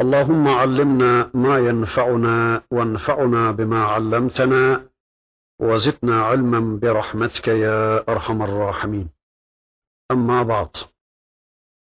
[0.00, 4.86] اللهم علمنا ما ينفعنا وانفعنا بما علمتنا
[5.60, 9.08] وزدنا علما برحمتك يا أرحم الراحمين.
[10.10, 10.76] أما بعد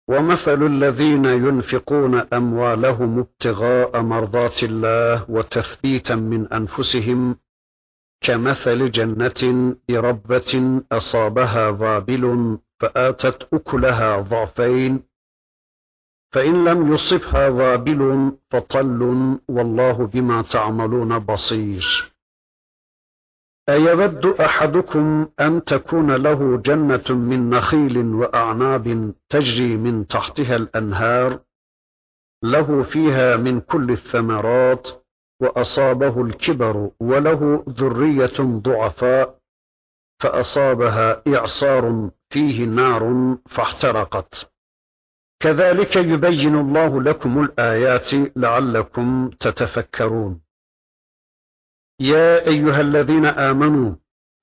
[0.08, 7.36] ومثل الذين ينفقون أموالهم ابتغاء مرضات الله وتثبيتا من أنفسهم
[8.20, 15.09] كمثل جنة بربه أصابها وابل فآتت أكلها ضعفين
[16.32, 19.02] فإن لم يصبها وابل فطل
[19.48, 22.12] والله بما تعملون بصير.
[23.68, 31.40] أيود أحدكم أن تكون له جنة من نخيل وأعناب تجري من تحتها الأنهار
[32.44, 34.88] له فيها من كل الثمرات
[35.42, 39.38] وأصابه الكبر وله ذرية ضعفاء
[40.22, 44.52] فأصابها إعصار فيه نار فاحترقت.
[45.40, 50.40] كذلك يبين الله لكم الآيات لعلكم تتفكرون.
[52.00, 53.94] يا أيها الذين آمنوا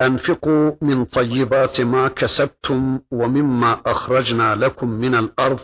[0.01, 5.59] أنفقوا من طيبات ما كسبتم ومما أخرجنا لكم من الأرض.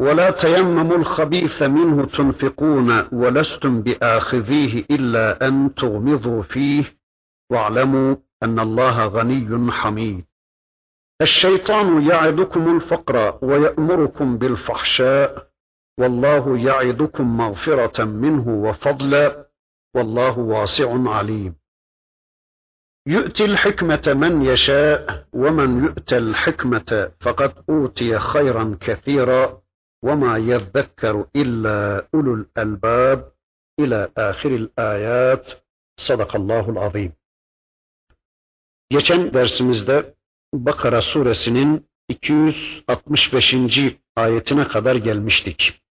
[0.00, 6.98] ولا تيمموا الخبيث منه تنفقون ولستم بآخذيه إلا أن تغمضوا فيه.
[7.50, 10.24] واعلموا أن الله غني حميد.
[11.24, 15.50] الشيطان يعدكم الفقر ويأمركم بالفحشاء
[16.00, 19.48] والله يعدكم مغفرة منه وفضلا
[19.94, 21.54] والله واسع عليم.
[23.06, 29.62] يؤتي الحكمة من يشاء ومن يؤت الحكمة فقد أوتي خيرا كثيرا
[30.02, 33.32] وما يذكر إلا أولو الألباب.
[33.80, 35.50] إلى آخر الآيات.
[35.96, 37.12] صدق الله العظيم.
[38.90, 40.13] Geçen dersimizde
[40.54, 43.54] Bakara suresinin 265.
[44.16, 45.82] ayetine kadar gelmiştik.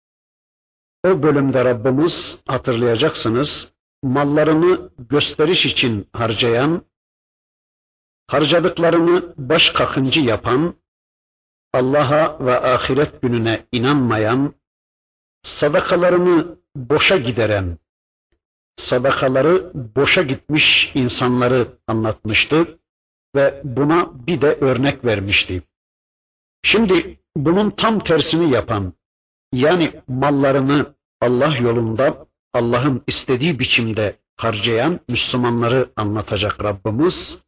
[1.04, 6.84] O bölümde Rabbimiz hatırlayacaksınız mallarını gösteriş için harcayan,
[8.26, 10.74] harcadıklarını baş kakıncı yapan,
[11.72, 14.54] Allah'a ve ahiret gününe inanmayan,
[15.42, 17.78] sadakalarını boşa gideren,
[18.76, 22.78] sadakaları boşa gitmiş insanları anlatmıştı
[23.34, 25.62] ve buna bir de örnek vermişti.
[26.62, 28.92] Şimdi bunun tam tersini yapan,
[29.52, 37.38] yani mallarını Allah yolunda Allah'ın istediği biçimde harcayan Müslümanları anlatacak Rabbimiz,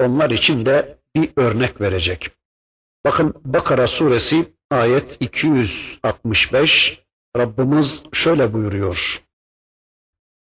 [0.00, 2.30] onlar için de bir örnek verecek.
[3.04, 7.02] Bakın Bakara suresi ayet 265
[7.36, 9.27] Rabbimiz şöyle buyuruyor.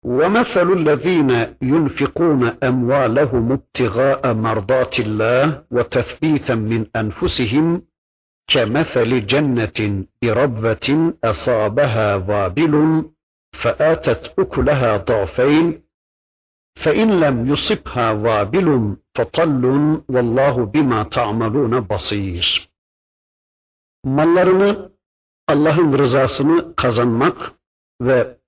[0.04, 7.82] ومثل الذين ينفقون أموالهم ابتغاء مرضات الله وتثبيتا من أنفسهم
[8.48, 13.04] كمثل جنة بربوه أصابها وابل
[13.54, 15.84] فآتت أكلها ضعفين
[16.76, 19.66] فإن لم يصبها وابل فطل
[20.10, 22.70] والله بما تعملون بصير.
[24.04, 24.92] mallarını
[25.48, 27.52] Allah'ın rızasını kazanmak
[28.02, 28.39] ve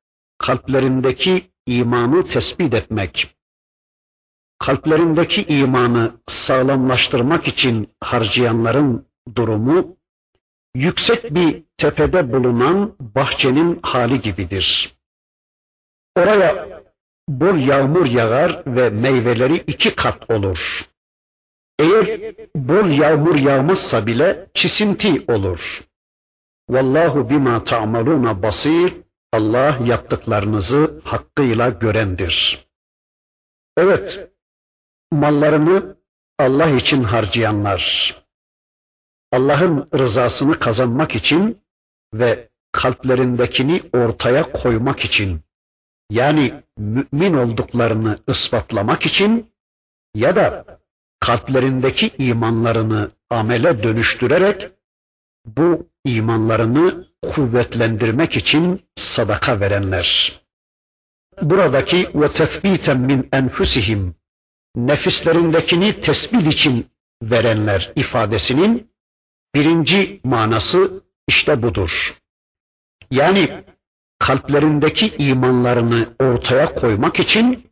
[0.42, 3.36] kalplerindeki imanı tespit etmek,
[4.60, 9.98] kalplerindeki imanı sağlamlaştırmak için harcayanların durumu,
[10.76, 14.96] yüksek bir tepede bulunan bahçenin hali gibidir.
[16.16, 16.82] Oraya
[17.30, 20.90] bol yağmur yağar ve meyveleri iki kat olur.
[21.80, 25.82] Eğer bol yağmur yağmazsa bile çisinti olur.
[26.70, 28.94] Vallahu bima ta'maluna basir.
[29.34, 32.68] Allah yaptıklarınızı hakkıyla görendir.
[33.78, 34.30] Evet,
[35.12, 35.98] mallarını
[36.40, 38.16] Allah için harcayanlar,
[39.32, 41.62] Allah'ın rızasını kazanmak için
[42.14, 45.42] ve kalplerindekini ortaya koymak için,
[46.10, 49.52] yani mümin olduklarını ispatlamak için
[50.16, 50.80] ya da
[51.20, 54.72] kalplerindeki imanlarını amele dönüştürerek
[55.46, 60.40] bu imanlarını kuvvetlendirmek için sadaka verenler.
[61.42, 64.16] Buradaki ve tethbiten min enfusihim
[64.76, 66.88] nefislerindekini tespit için
[67.24, 68.92] verenler ifadesinin
[69.56, 72.18] birinci manası işte budur.
[73.12, 73.64] Yani
[74.20, 77.72] kalplerindeki imanlarını ortaya koymak için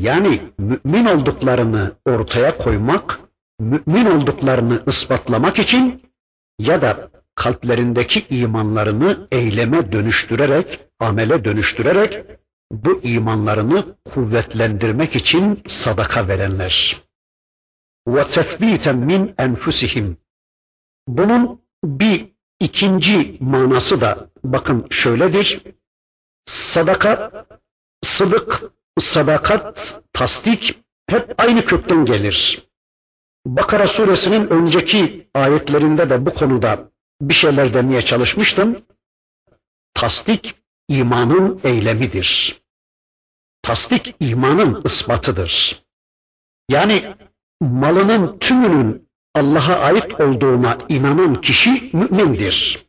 [0.00, 3.20] Yani mümin olduklarını ortaya koymak,
[3.60, 6.02] mümin olduklarını ispatlamak için
[6.58, 7.10] ya da
[7.40, 12.24] kalplerindeki imanlarını eyleme dönüştürerek, amele dönüştürerek
[12.72, 17.02] bu imanlarını kuvvetlendirmek için sadaka verenler.
[18.08, 20.16] Ve tethbiten min enfusihim.
[21.08, 22.26] Bunun bir
[22.60, 25.62] ikinci manası da bakın şöyledir.
[26.46, 27.46] Sadaka,
[28.02, 28.62] sıdık,
[28.98, 32.68] sadakat, tasdik hep aynı kökten gelir.
[33.46, 36.90] Bakara suresinin önceki ayetlerinde de bu konuda
[37.20, 38.82] bir şeyler demeye çalışmıştım.
[39.94, 40.54] Tasdik
[40.88, 42.60] imanın eylemidir.
[43.62, 45.82] Tasdik imanın ispatıdır.
[46.68, 47.14] Yani
[47.60, 52.86] malının tümünün Allah'a ait olduğuna inanan kişi mümindir.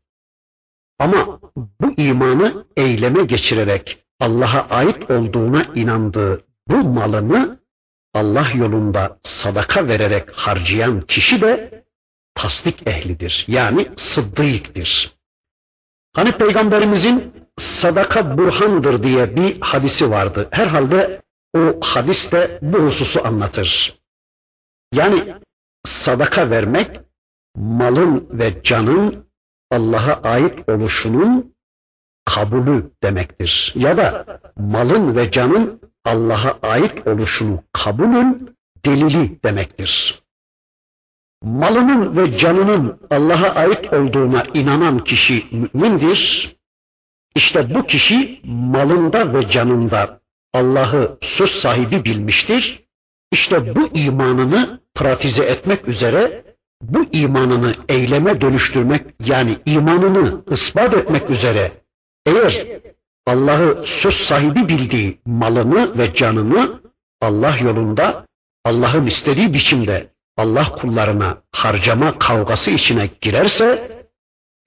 [1.00, 1.40] Ama
[1.82, 7.60] bu imanı eyleme geçirerek Allah'a ait olduğuna inandığı bu malını
[8.14, 11.84] Allah yolunda sadaka vererek harcayan kişi de
[12.36, 13.46] tasdik ehlidir.
[13.48, 15.16] Yani sıddıktir.
[16.14, 20.48] Hani peygamberimizin sadaka burhandır diye bir hadisi vardı.
[20.52, 21.22] Herhalde
[21.54, 24.00] o hadis de bu hususu anlatır.
[24.94, 25.36] Yani
[25.84, 27.00] sadaka vermek
[27.56, 29.26] malın ve canın
[29.72, 31.56] Allah'a ait oluşunun
[32.26, 33.74] kabulü demektir.
[33.76, 34.26] Ya da
[34.58, 40.21] malın ve canın Allah'a ait oluşunu kabulün delili demektir.
[41.44, 46.56] Malının ve canının Allah'a ait olduğuna inanan kişi mümindir.
[47.36, 50.22] İşte bu kişi malında ve canında
[50.54, 52.84] Allah'ı söz sahibi bilmiştir.
[53.32, 56.44] İşte bu imanını pratize etmek üzere
[56.82, 61.72] bu imanını eyleme dönüştürmek yani imanını ispat etmek üzere
[62.26, 62.68] eğer
[63.28, 66.82] Allah'ı söz sahibi bildiği malını ve canını
[67.22, 68.26] Allah yolunda
[68.66, 70.12] Allah'ın istediği biçimde
[70.42, 73.92] Allah kullarına harcama kavgası içine girerse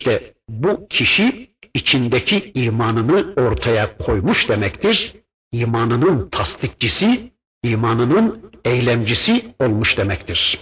[0.00, 5.16] işte bu kişi içindeki imanını ortaya koymuş demektir.
[5.52, 7.32] İmanının tasdikçisi,
[7.62, 10.58] imanının eylemcisi olmuş demektir.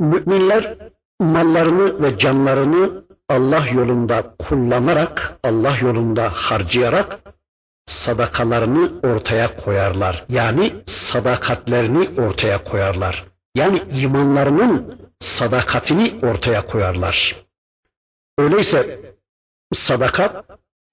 [0.00, 0.78] Müminler
[1.20, 7.18] mallarını ve canlarını Allah yolunda kullanarak, Allah yolunda harcayarak
[7.86, 10.24] sadakalarını ortaya koyarlar.
[10.28, 13.37] Yani sadakatlerini ortaya koyarlar.
[13.57, 17.45] Yani imanlarının sadakatini ortaya koyarlar.
[18.37, 18.99] Öyleyse
[19.73, 20.45] sadakat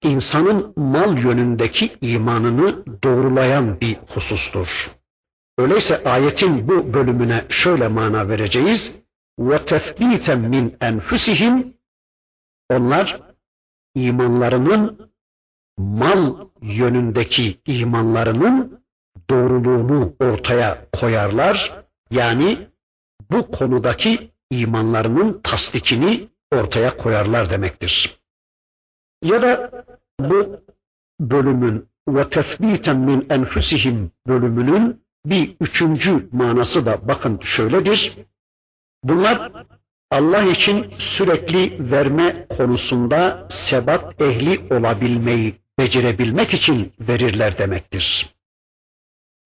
[0.03, 4.91] insanın mal yönündeki imanını doğrulayan bir husustur.
[5.57, 8.91] Öyleyse ayetin bu bölümüne şöyle mana vereceğiz.
[9.39, 11.73] وَتَثْبِيتًا مِنْ اَنْفُسِهِمْ
[12.69, 13.21] Onlar
[13.95, 15.11] imanlarının
[15.77, 18.83] mal yönündeki imanlarının
[19.29, 21.83] doğruluğunu ortaya koyarlar.
[22.10, 22.68] yani
[23.30, 28.20] bu konudaki imanlarının tasdikini ortaya koyarlar demektir.
[29.22, 29.70] Ya da
[30.20, 30.60] bu
[31.20, 38.18] bölümün ve tefbiten min enfusihim bölümünün bir üçüncü manası da bakın şöyledir.
[39.04, 39.52] Bunlar
[40.10, 48.35] Allah için sürekli verme konusunda sebat ehli olabilmeyi becerebilmek için verirler demektir.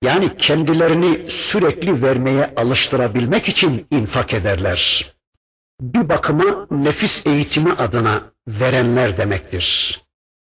[0.03, 5.15] Yani kendilerini sürekli vermeye alıştırabilmek için infak ederler.
[5.81, 10.01] Bir bakıma nefis eğitimi adına verenler demektir.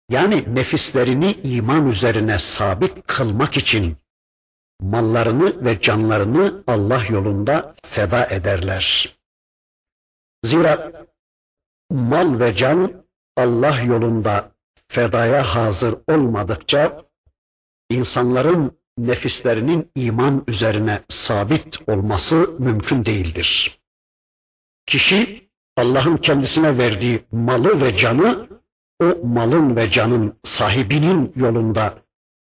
[0.09, 3.97] Yani nefislerini iman üzerine sabit kılmak için
[4.81, 9.15] mallarını ve canlarını Allah yolunda feda ederler.
[10.43, 11.05] Zira
[11.89, 13.05] mal ve can
[13.37, 14.51] Allah yolunda
[14.87, 17.05] fedaya hazır olmadıkça
[17.89, 23.79] insanların nefislerinin iman üzerine sabit olması mümkün değildir.
[24.85, 28.47] Kişi Allah'ın kendisine verdiği malı ve canı
[28.99, 32.03] o malın ve canın sahibinin yolunda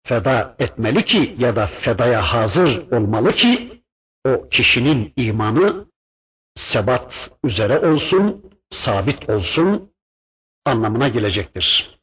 [0.06, 3.84] feda etmeli ki ya da fedaya hazır olmalı ki
[4.26, 5.86] o kişinin imanı
[6.56, 9.92] sebat üzere olsun, sabit olsun
[10.66, 11.98] anlamına gelecektir.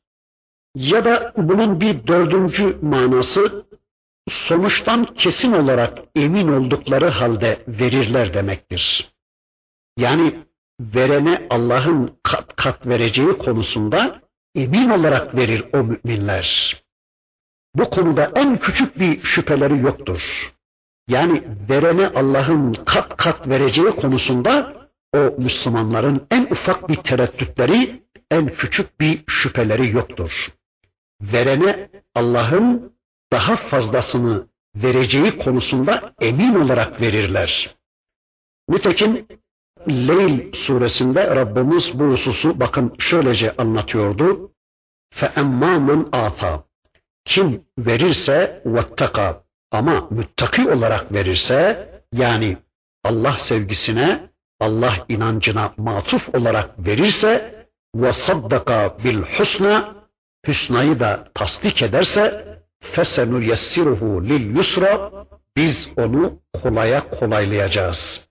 [0.74, 3.63] Ya da bunun bir dördüncü manası
[4.28, 9.14] sonuçtan kesin olarak emin oldukları halde verirler demektir.
[9.98, 10.34] Yani
[10.80, 14.20] verene Allah'ın kat kat vereceği konusunda
[14.54, 16.76] emin olarak verir o müminler.
[17.74, 20.52] Bu konuda en küçük bir şüpheleri yoktur.
[21.08, 24.74] Yani verene Allah'ın kat kat vereceği konusunda
[25.16, 30.48] o Müslümanların en ufak bir tereddütleri, en küçük bir şüpheleri yoktur.
[31.22, 32.93] Verene Allah'ın
[33.33, 37.75] daha fazlasını vereceği konusunda emin olarak verirler.
[38.69, 39.27] Nitekim
[39.87, 44.51] Leyl suresinde Rabbimiz bu hususu bakın şöylece anlatıyordu.
[45.15, 46.63] فَاَمَّا مَنْ ata
[47.25, 52.57] Kim verirse vettaka ama müttaki olarak verirse yani
[53.03, 57.55] Allah sevgisine, Allah inancına matuf olarak verirse
[57.95, 59.95] ve saddaka bil husna
[60.47, 62.45] hüsnayı da tasdik ederse
[64.22, 65.10] lil yusra
[65.56, 68.28] biz onu kolaya kolaylayacağız.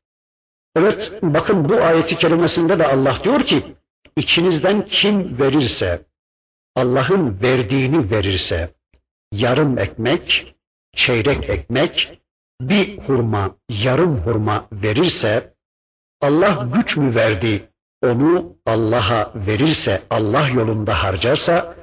[0.75, 3.75] Evet bakın bu ayeti kelimesinde de Allah diyor ki
[4.15, 6.05] içinizden kim verirse
[6.75, 8.73] Allah'ın verdiğini verirse
[9.31, 10.55] yarım ekmek,
[10.95, 12.21] çeyrek ekmek,
[12.61, 15.53] bir hurma, yarım hurma verirse
[16.21, 17.69] Allah güç mü verdi?
[18.03, 21.75] Onu Allah'a verirse, Allah yolunda harcarsa,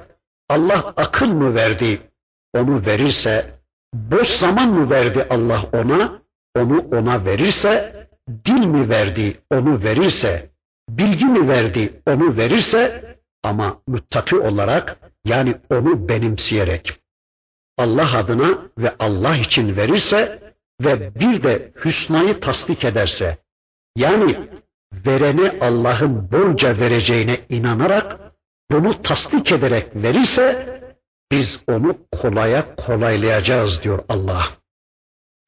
[0.49, 2.10] Allah akıl mı verdi?
[2.55, 3.51] Onu verirse,
[3.95, 6.23] boş zaman mı verdi Allah ona?
[6.57, 8.07] Onu ona verirse,
[8.45, 9.39] dil mi verdi?
[9.51, 10.51] Onu verirse,
[10.89, 12.03] bilgi mi verdi?
[12.07, 13.11] Onu verirse,
[13.43, 17.01] ama müttaki olarak yani onu benimseyerek
[17.79, 20.41] Allah adına ve Allah için verirse
[20.81, 23.39] ve bir de hüsnayı tasdik ederse
[23.97, 24.37] yani
[25.07, 28.21] vereni Allah'ın bolca vereceğine inanarak
[28.71, 30.80] bunu tasdik ederek verirse
[31.31, 34.49] biz onu kolaya kolaylayacağız diyor Allah.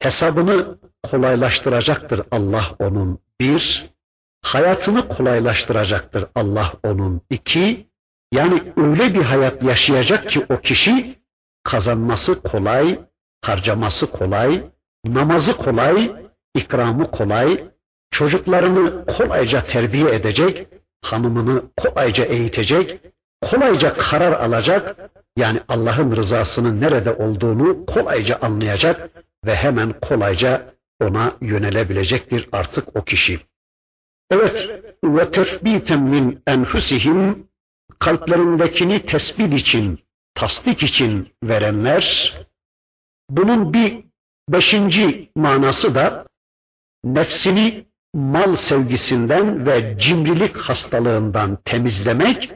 [0.03, 0.79] Hesabını
[1.11, 3.19] kolaylaştıracaktır Allah onun.
[3.41, 3.91] Bir,
[4.43, 7.21] hayatını kolaylaştıracaktır Allah onun.
[7.31, 7.87] İki,
[8.33, 11.19] yani öyle bir hayat yaşayacak ki o kişi
[11.65, 12.99] kazanması kolay,
[13.43, 14.63] harcaması kolay,
[15.05, 16.13] namazı kolay,
[16.55, 17.65] ikramı kolay,
[18.11, 20.69] çocuklarını kolayca terbiye edecek,
[21.03, 23.01] hanımını kolayca eğitecek,
[23.43, 29.11] kolayca karar alacak, yani Allah'ın rızasının nerede olduğunu kolayca anlayacak
[29.47, 33.41] ve hemen kolayca ona yönelebilecektir artık o kişi.
[34.31, 34.71] Evet,
[35.05, 37.49] ve tefbiten min enfusihim
[37.99, 39.99] kalplerindekini tespit için,
[40.35, 42.37] tasdik için verenler,
[43.31, 44.05] bunun bir
[44.49, 46.27] beşinci manası da
[47.05, 47.85] nefsini
[48.15, 52.53] mal sevgisinden ve cimrilik hastalığından temizlemek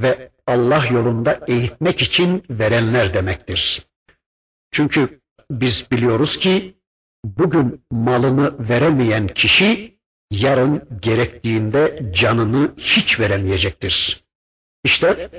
[0.00, 3.86] ve Allah yolunda eğitmek için verenler demektir.
[4.70, 6.74] Çünkü biz biliyoruz ki
[7.24, 9.98] bugün malını veremeyen kişi
[10.30, 14.24] yarın gerektiğinde canını hiç veremeyecektir.
[14.84, 15.30] İşte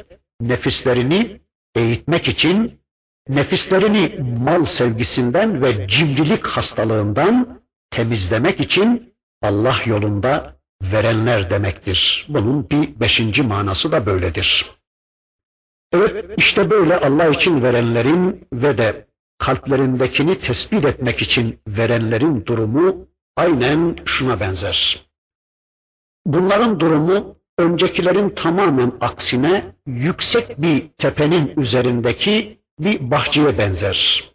[0.41, 1.41] nefislerini
[1.75, 2.81] eğitmek için
[3.29, 7.61] nefislerini mal sevgisinden ve cimrilik hastalığından
[7.91, 12.25] temizlemek için Allah yolunda verenler demektir.
[12.29, 14.78] Bunun bir beşinci manası da böyledir.
[15.93, 23.95] Evet işte böyle Allah için verenlerin ve de kalplerindekini tespit etmek için verenlerin durumu aynen
[24.05, 25.05] şuna benzer.
[26.25, 34.31] Bunların durumu öncekilerin tamamen aksine yüksek bir tepenin üzerindeki bir bahçeye benzer.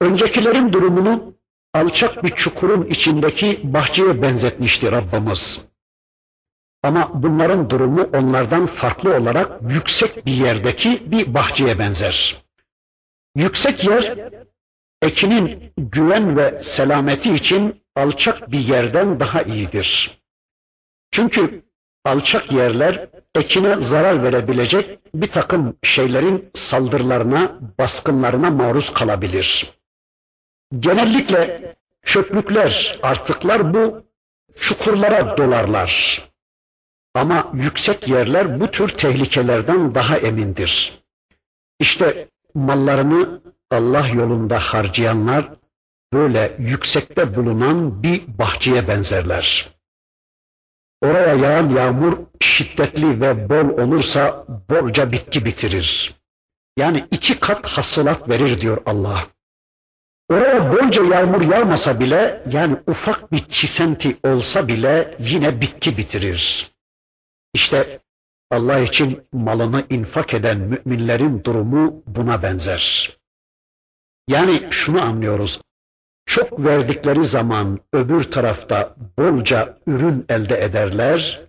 [0.00, 1.34] Öncekilerin durumunu
[1.74, 5.65] alçak bir çukurun içindeki bahçeye benzetmişti Rabbimiz.
[6.86, 12.36] Ama bunların durumu onlardan farklı olarak yüksek bir yerdeki bir bahçeye benzer.
[13.36, 14.30] Yüksek yer
[15.02, 20.18] ekinin güven ve selameti için alçak bir yerden daha iyidir.
[21.10, 21.62] Çünkü
[22.04, 29.70] alçak yerler ekine zarar verebilecek bir takım şeylerin saldırılarına, baskınlarına maruz kalabilir.
[30.80, 31.74] Genellikle
[32.04, 34.02] çöplükler, artıklar bu
[34.56, 36.22] çukurlara dolarlar.
[37.16, 41.02] Ama yüksek yerler bu tür tehlikelerden daha emindir.
[41.80, 45.52] İşte mallarını Allah yolunda harcayanlar
[46.12, 49.68] böyle yüksekte bulunan bir bahçeye benzerler.
[51.02, 56.14] Oraya yağan yağmur şiddetli ve bol olursa bolca bitki bitirir.
[56.76, 59.26] Yani iki kat hasılat verir diyor Allah.
[60.30, 66.75] Oraya bolca yağmur yağmasa bile yani ufak bir çisenti olsa bile yine bitki bitirir.
[67.56, 68.00] İşte
[68.50, 73.16] Allah için malını infak eden müminlerin durumu buna benzer.
[74.28, 75.60] Yani şunu anlıyoruz.
[76.26, 81.40] Çok verdikleri zaman öbür tarafta bolca ürün elde ederler.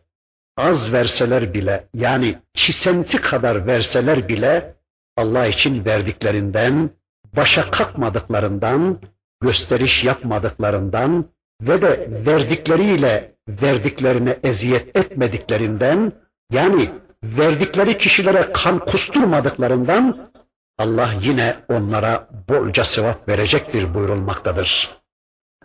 [0.57, 4.75] Az verseler bile yani çisenti kadar verseler bile
[5.17, 6.89] Allah için verdiklerinden,
[7.35, 9.01] başa kalkmadıklarından,
[9.41, 11.25] gösteriş yapmadıklarından
[11.61, 16.11] ve de verdikleriyle verdiklerine eziyet etmediklerinden
[16.51, 16.91] yani
[17.23, 20.31] verdikleri kişilere kan kusturmadıklarından
[20.77, 24.97] Allah yine onlara bolca sevap verecektir buyurulmaktadır.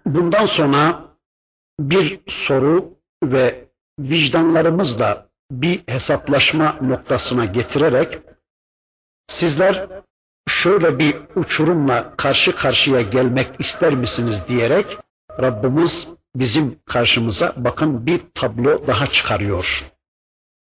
[0.07, 1.05] Bundan sonra
[1.81, 8.19] bir soru ve vicdanlarımızla bir hesaplaşma noktasına getirerek
[9.29, 9.89] sizler
[10.49, 14.99] şöyle bir uçurumla karşı karşıya gelmek ister misiniz diyerek
[15.41, 19.93] Rabbimiz bizim karşımıza bakın bir tablo daha çıkarıyor.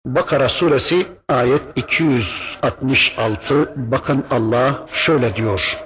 [0.05, 5.77] Bakara suresi ayet 266 bakın Allah şöyle diyor.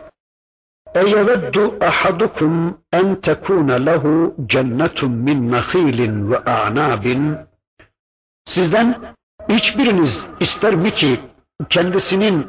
[1.81, 7.37] Ahadukum en tekune lehu cennetun min nahilin ve a'nabin
[8.45, 9.15] Sizden
[9.49, 11.19] hiçbiriniz ister mi ki
[11.69, 12.47] kendisinin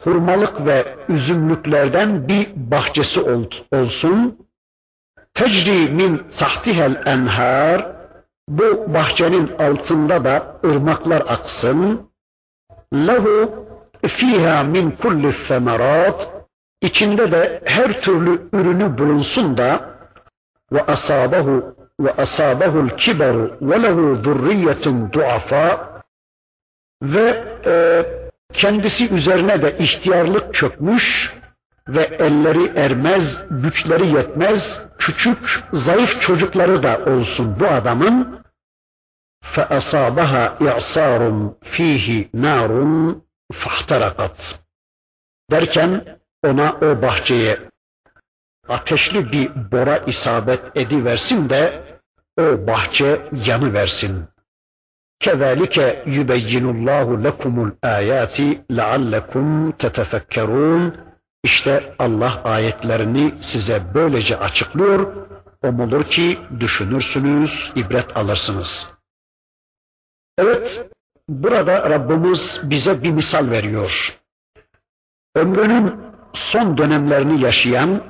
[0.00, 4.43] hurmalık ve üzümlüklerden bir bahçesi ol, olsun?
[5.34, 7.86] Tecri min tahtihel enhar
[8.48, 12.10] bu bahçenin altında da ırmaklar aksın.
[12.94, 13.66] Lehu
[14.06, 16.32] fiha min kulli semerat
[16.80, 19.98] içinde de her türlü ürünü bulunsun da
[20.72, 25.88] ve asabahu ve asabahul kiberu ve lehu zurriyetun duafa
[27.02, 28.04] ve e,
[28.52, 31.34] kendisi üzerine de ihtiyarlık çökmüş
[31.87, 38.39] ve elleri ermez, güçleri yetmez, küçük, zayıf çocukları da olsun bu adamın
[39.55, 41.21] فَأَصَابَهَا اِعْصَارٌ
[41.71, 42.71] ف۪يهِ نَارٌ
[43.53, 44.55] فَاحْتَرَقَتْ
[45.51, 47.59] Derken ona o bahçeye
[48.67, 51.83] ateşli bir bora isabet ediversin de
[52.37, 54.25] o bahçe yanı versin.
[55.19, 60.97] Kezalike yubeyyinullahu lekumul ayati leallekum tetefekkerun.
[61.44, 65.12] İşte Allah ayetlerini size böylece açıklıyor.
[65.62, 68.92] Umulur ki düşünürsünüz, ibret alırsınız.
[70.38, 70.90] Evet,
[71.28, 74.18] burada Rabbimiz bize bir misal veriyor.
[75.34, 75.94] Ömrünün
[76.32, 78.02] son dönemlerini yaşayan,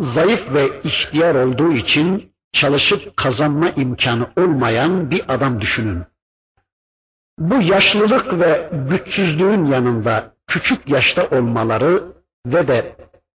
[0.00, 6.04] zayıf ve ihtiyar olduğu için çalışıp kazanma imkanı olmayan bir adam düşünün.
[7.38, 12.04] Bu yaşlılık ve güçsüzlüğün yanında küçük yaşta olmaları
[12.46, 12.96] ve de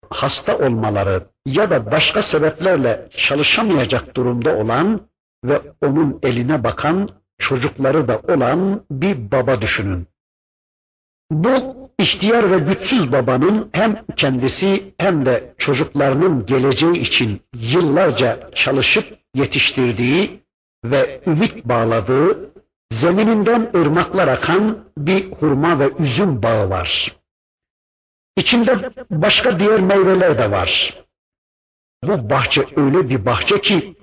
[0.10, 5.02] hasta olmaları ya da başka sebeplerle çalışamayacak durumda olan
[5.46, 10.08] ve onun eline bakan çocukları da olan bir baba düşünün.
[11.32, 20.44] Bu ihtiyar ve güçsüz babanın hem kendisi hem de çocuklarının geleceği için yıllarca çalışıp yetiştirdiği
[20.86, 22.53] ve ümit bağladığı
[22.92, 27.18] zemininden ırmaklar akan bir hurma ve üzüm bağı var.
[28.38, 31.04] İçinde başka diğer meyveler de var.
[32.04, 33.96] Bu bahçe öyle bir bahçe ki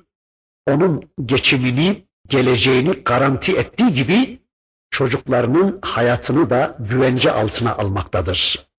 [0.66, 4.40] onun geçimini, geleceğini garanti ettiği gibi
[4.90, 8.70] çocuklarının hayatını da güvence altına almaktadır.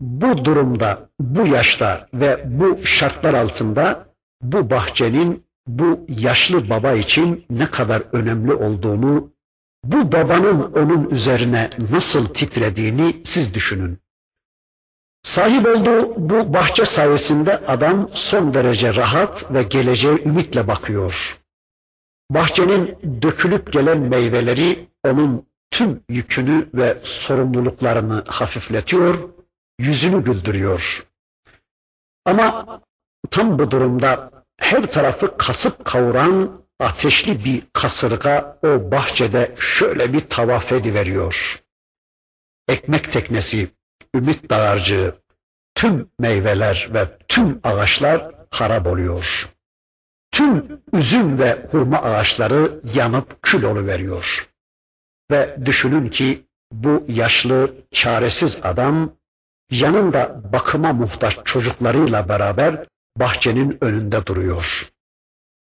[0.00, 4.06] Bu durumda, bu yaşta ve bu şartlar altında
[4.42, 9.32] bu bahçenin bu yaşlı baba için ne kadar önemli olduğunu,
[9.84, 13.98] bu babanın onun üzerine nasıl titrediğini siz düşünün.
[15.22, 21.38] Sahip olduğu bu bahçe sayesinde adam son derece rahat ve geleceğe ümitle bakıyor.
[22.30, 29.28] Bahçenin dökülüp gelen meyveleri onun tüm yükünü ve sorumluluklarını hafifletiyor,
[29.78, 31.06] yüzünü güldürüyor.
[32.24, 32.80] Ama
[33.30, 34.30] tam bu durumda
[34.62, 41.62] her tarafı kasıp kavuran ateşli bir kasırga o bahçede şöyle bir tavaf ediveriyor.
[42.68, 43.70] Ekmek teknesi,
[44.14, 45.14] ümit dağarcığı,
[45.74, 49.48] tüm meyveler ve tüm ağaçlar harap oluyor.
[50.32, 54.48] Tüm üzüm ve hurma ağaçları yanıp kül veriyor.
[55.30, 59.12] Ve düşünün ki bu yaşlı, çaresiz adam
[59.70, 62.84] yanında bakıma muhtaç çocuklarıyla beraber
[63.16, 64.92] bahçenin önünde duruyor.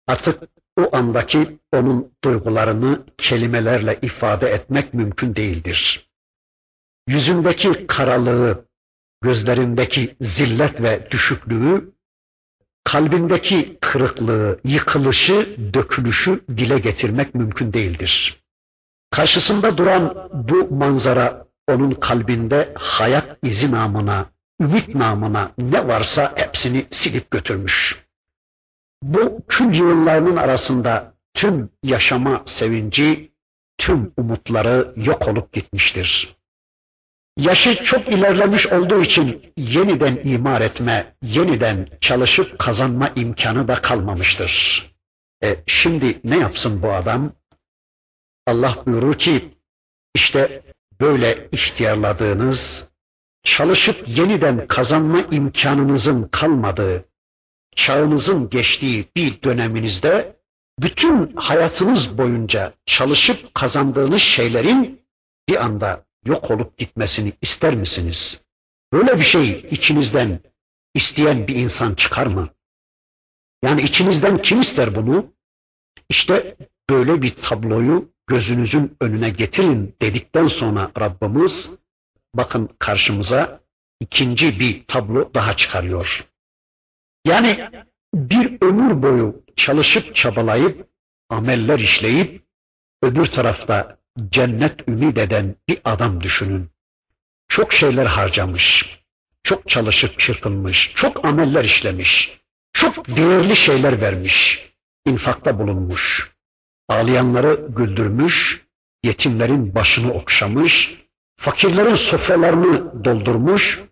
[0.08, 0.44] Artık
[0.78, 6.10] o andaki onun duygularını kelimelerle ifade etmek mümkün değildir.
[7.08, 8.66] Yüzündeki karalığı,
[9.22, 11.94] gözlerindeki zillet ve düşüklüğü,
[12.84, 18.44] kalbindeki kırıklığı, yıkılışı, dökülüşü dile getirmek mümkün değildir.
[19.12, 24.30] Karşısında duran bu manzara onun kalbinde hayat izi namına,
[24.62, 28.06] ümit namına ne varsa hepsini silip götürmüş.
[29.04, 33.32] Bu kül yığınlarının arasında tüm yaşama sevinci,
[33.78, 36.38] tüm umutları yok olup gitmiştir.
[37.38, 44.84] Yaşı çok ilerlemiş olduğu için yeniden imar etme, yeniden çalışıp kazanma imkanı da kalmamıştır.
[45.44, 47.32] E, şimdi ne yapsın bu adam?
[48.48, 49.58] Allah buyurur ki
[50.16, 50.62] işte
[51.02, 52.88] böyle ihtiyarladığınız,
[53.44, 57.06] çalışıp yeniden kazanma imkanınızın kalmadığı,
[57.76, 60.38] çağınızın geçtiği bir döneminizde
[60.80, 65.02] bütün hayatınız boyunca çalışıp kazandığınız şeylerin
[65.50, 68.42] bir anda yok olup gitmesini ister misiniz?
[68.94, 70.40] Böyle bir şey içinizden
[70.94, 72.50] isteyen bir insan çıkar mı?
[73.64, 75.34] Yani içinizden kim ister bunu?
[76.10, 76.58] İşte
[76.90, 81.72] böyle bir tabloyu gözünüzün önüne getirin dedikten sonra Rabbimiz
[82.36, 83.60] bakın karşımıza
[84.00, 86.28] ikinci bir tablo daha çıkarıyor.
[87.26, 87.70] Yani
[88.14, 90.88] bir ömür boyu çalışıp çabalayıp
[91.30, 92.44] ameller işleyip
[93.04, 93.98] öbür tarafta
[94.30, 96.70] cennet ümit eden bir adam düşünün.
[97.48, 99.00] Çok şeyler harcamış,
[99.44, 102.40] çok çalışıp çırpınmış, çok ameller işlemiş,
[102.74, 104.68] çok değerli şeyler vermiş,
[105.06, 106.32] infakta bulunmuş,
[106.90, 108.66] ağlayanları güldürmüş,
[109.04, 110.98] yetimlerin başını okşamış,
[111.40, 113.84] fakirlerin sofralarını doldurmuş,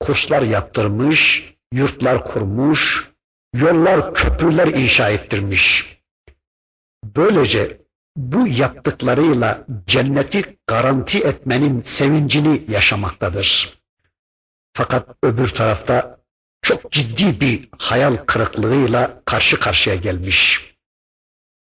[0.00, 3.10] kurslar yaptırmış, yurtlar kurmuş,
[3.54, 5.96] yollar, köprüler inşa ettirmiş.
[7.04, 7.80] Böylece
[8.16, 13.78] bu yaptıklarıyla cenneti garanti etmenin sevincini yaşamaktadır.
[14.74, 16.18] Fakat öbür tarafta
[16.62, 20.74] çok ciddi bir hayal kırıklığıyla karşı karşıya gelmiş.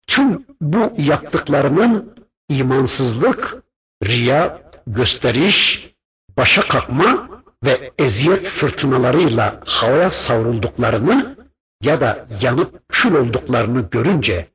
[0.06, 2.14] Tüm bu yaptıklarının
[2.48, 3.56] imansızlık,
[4.04, 5.90] riya, gösteriş,
[6.36, 7.28] başa kalkma
[7.64, 11.36] ve eziyet fırtınalarıyla havaya savrulduklarını
[11.82, 14.48] ya da yanıp kül olduklarını görünce,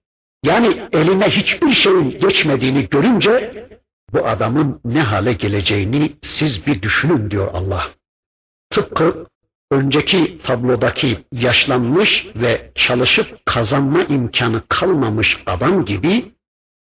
[0.44, 3.68] yani eline hiçbir şeyin geçmediğini görünce,
[4.14, 7.88] bu adamın ne hale geleceğini siz bir düşünün diyor Allah.
[8.70, 9.26] Tıpkı
[9.72, 16.32] önceki tablodaki yaşlanmış ve çalışıp kazanma imkanı kalmamış adam gibi,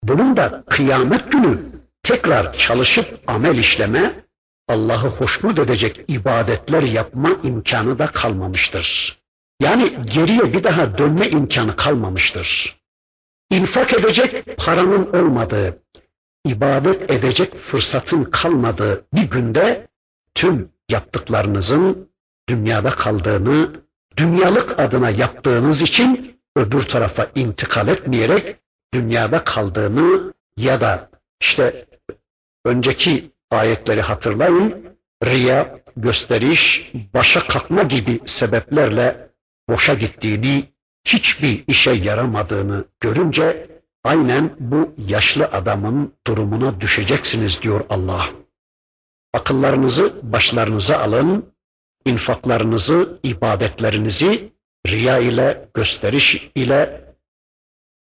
[0.04, 4.26] bunun da kıyamet günü tekrar çalışıp amel işleme,
[4.68, 9.18] Allah'ı hoşnut edecek ibadetler yapma imkanı da kalmamıştır.
[9.62, 12.78] Yani geriye bir daha dönme imkanı kalmamıştır.
[13.52, 15.84] İnfak edecek paranın olmadığı,
[16.46, 19.88] ibadet edecek fırsatın kalmadığı bir günde
[20.36, 22.10] tüm yaptıklarınızın
[22.50, 23.70] dünyada kaldığını,
[24.18, 28.56] dünyalık adına yaptığınız için öbür tarafa intikal etmeyerek
[28.94, 31.10] dünyada kaldığını ya da
[31.42, 31.86] işte
[32.66, 39.30] önceki ayetleri hatırlayın, riya, gösteriş, başa kalkma gibi sebeplerle
[39.70, 40.64] boşa gittiğini,
[41.06, 43.68] hiçbir işe yaramadığını görünce
[44.04, 48.30] aynen bu yaşlı adamın durumuna düşeceksiniz diyor Allah.
[49.34, 51.54] Akıllarınızı başlarınıza alın,
[52.06, 54.54] infaklarınızı, ibadetlerinizi
[54.88, 57.14] riya ile, gösteriş ile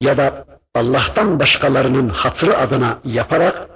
[0.01, 3.74] ya da Allah'tan başkalarının hatırı adına yaparak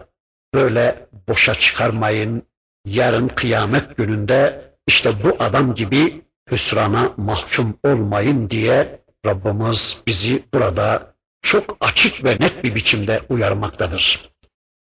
[0.54, 2.42] böyle boşa çıkarmayın.
[2.86, 11.76] Yarın kıyamet gününde işte bu adam gibi hüsrana mahkum olmayın diye Rabbimiz bizi burada çok
[11.80, 14.30] açık ve net bir biçimde uyarmaktadır.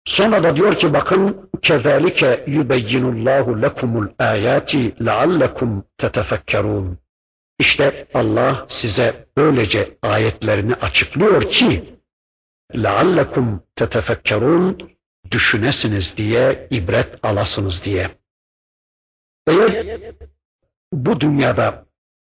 [0.06, 6.98] Sonra da diyor ki bakın kezalike yubeyyinullahu lekumul ayati leallekum tetefekkerun.
[7.60, 12.00] İşte Allah size böylece ayetlerini açıklıyor ki
[12.76, 14.97] leallekum tetefekkerun
[15.32, 18.10] düşünesiniz diye, ibret alasınız diye.
[19.48, 20.02] Eğer
[20.94, 21.86] bu dünyada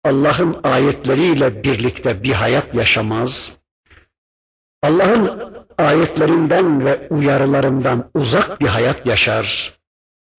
[0.04, 3.52] Allah'ın ayetleriyle birlikte bir hayat yaşamaz,
[4.84, 9.74] Allah'ın ayetlerinden ve uyarılarından uzak bir hayat yaşar,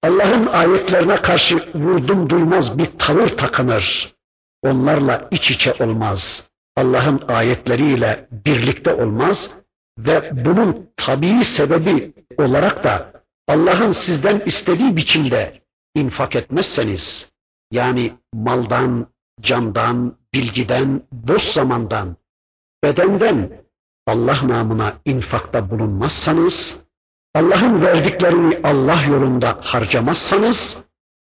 [0.03, 4.15] Allah'ın ayetlerine karşı vurdum duymaz bir tavır takınır,
[4.63, 9.51] onlarla iç içe olmaz, Allah'ın ayetleriyle birlikte olmaz
[9.99, 13.13] ve bunun tabii sebebi olarak da
[13.49, 15.63] Allah'ın sizden istediği biçimde
[15.95, 17.31] infak etmezseniz,
[17.71, 19.07] yani maldan,
[19.41, 22.17] candan, bilgiden, boş zamandan,
[22.85, 23.51] bedenden
[24.07, 26.81] Allah namına infakta bulunmazsanız,
[27.35, 30.77] Allah'ın verdiklerini Allah yolunda harcamazsanız,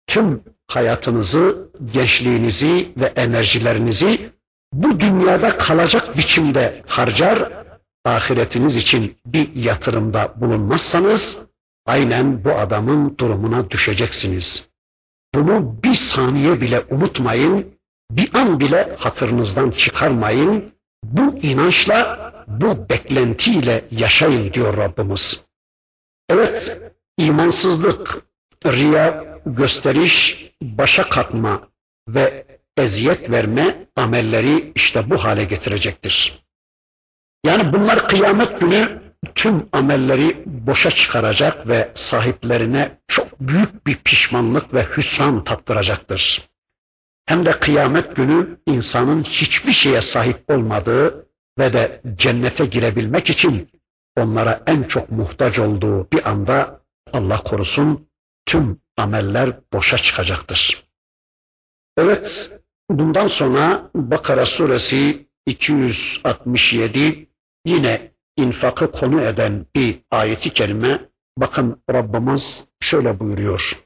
[0.07, 4.29] tüm hayatınızı, gençliğinizi ve enerjilerinizi
[4.73, 7.64] bu dünyada kalacak biçimde harcar,
[8.05, 11.41] ahiretiniz için bir yatırımda bulunmazsanız,
[11.85, 14.69] aynen bu adamın durumuna düşeceksiniz.
[15.35, 17.75] Bunu bir saniye bile unutmayın,
[18.11, 20.75] bir an bile hatırınızdan çıkarmayın.
[21.03, 25.43] Bu inançla, bu beklentiyle yaşayın diyor Rabbimiz.
[26.29, 26.79] Evet,
[27.17, 28.21] imansızlık,
[28.65, 31.67] riya, gösteriş, başa kalkma
[32.09, 32.45] ve
[32.77, 36.44] eziyet verme amelleri işte bu hale getirecektir.
[37.45, 39.01] Yani bunlar kıyamet günü
[39.35, 46.49] tüm amelleri boşa çıkaracak ve sahiplerine çok büyük bir pişmanlık ve hüsran tattıracaktır.
[47.25, 51.27] Hem de kıyamet günü insanın hiçbir şeye sahip olmadığı
[51.59, 53.69] ve de cennete girebilmek için
[54.17, 56.81] onlara en çok muhtaç olduğu bir anda
[57.13, 58.07] Allah korusun
[58.45, 60.83] tüm ameller boşa çıkacaktır.
[61.97, 62.51] Evet,
[62.89, 67.24] bundan sonra Bakara suresi 267
[67.65, 70.99] yine infakı konu eden bir ayeti kerime.
[71.37, 73.85] Bakın Rabbimiz şöyle buyuruyor.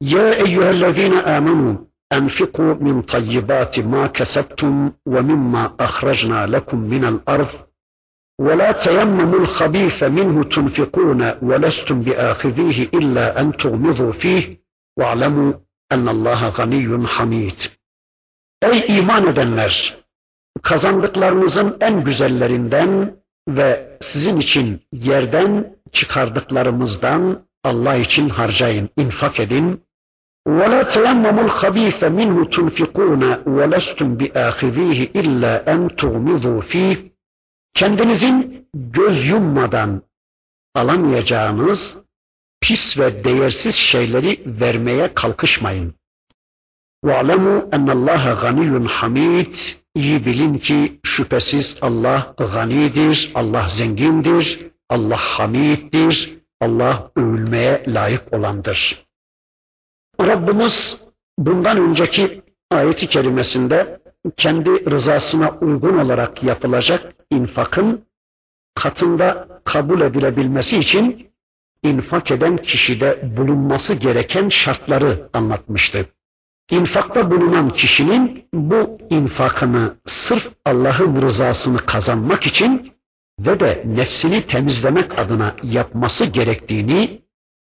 [0.00, 7.48] Ya eyyühellezine amenu enfiku min tayyibati ma kesebtum ve mimma ahrajna lekum minel arz
[8.40, 14.60] ولا تيمموا الخبيث منه تنفقون ولستم بآخذيه إلا أن تغمضوا فيه
[14.98, 15.52] واعلموا
[15.92, 17.54] أن الله غني حميد
[18.62, 19.96] Ey iman edenler!
[20.63, 23.15] Kazandıklarınızın en güzellerinden
[23.47, 29.83] ve sizin için yerden çıkardıklarımızdan Allah için harcayın, infak edin.
[30.47, 33.23] وَلَا تَيَمَّمُوا الْخَب۪يثَ مِنْهُ تُنْفِقُونَ
[33.55, 37.11] وَلَسْتُمْ بِآخِذ۪يهِ إِلَّا أَنْ تُغْمِضُوا ف۪يهِ
[37.73, 40.01] Kendinizin göz yummadan
[40.75, 41.97] alamayacağınız
[42.61, 45.95] pis ve değersiz şeyleri vermeye kalkışmayın.
[47.05, 56.37] وَعْلَمُوا اَنَّ اللّٰهَ غَنِيٌّ حَمِيدٌ İyi bilin ki şüphesiz Allah ganidir, Allah zengindir, Allah hamiddir,
[56.61, 59.05] Allah övülmeye layık olandır.
[60.21, 60.99] Rabbimiz
[61.37, 64.01] bundan önceki ayeti kerimesinde
[64.37, 68.05] kendi rızasına uygun olarak yapılacak infakın
[68.75, 71.31] katında kabul edilebilmesi için
[71.83, 76.05] infak eden kişide bulunması gereken şartları anlatmıştı.
[76.70, 82.92] İnfakta bulunan kişinin bu infakını sırf Allah'ın rızasını kazanmak için
[83.40, 87.22] ve de nefsini temizlemek adına yapması gerektiğini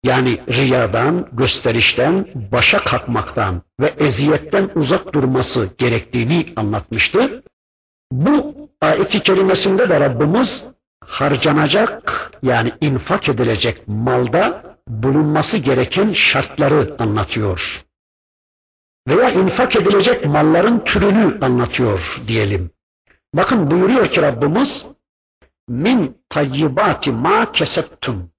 [0.03, 7.43] yani riyadan, gösterişten, başa kalkmaktan ve eziyetten uzak durması gerektiğini anlatmıştı.
[8.11, 10.63] Bu ayeti kerimesinde de Rabbimiz
[11.05, 17.83] harcanacak yani infak edilecek malda bulunması gereken şartları anlatıyor
[19.07, 22.71] veya infak edilecek malların türünü anlatıyor diyelim.
[23.33, 24.85] Bakın buyuruyor ki Rabbimiz
[25.67, 28.33] min tayyibati ma keseptum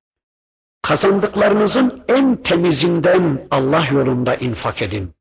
[0.83, 5.14] kazandıklarınızın en temizinden Allah yolunda infak edin.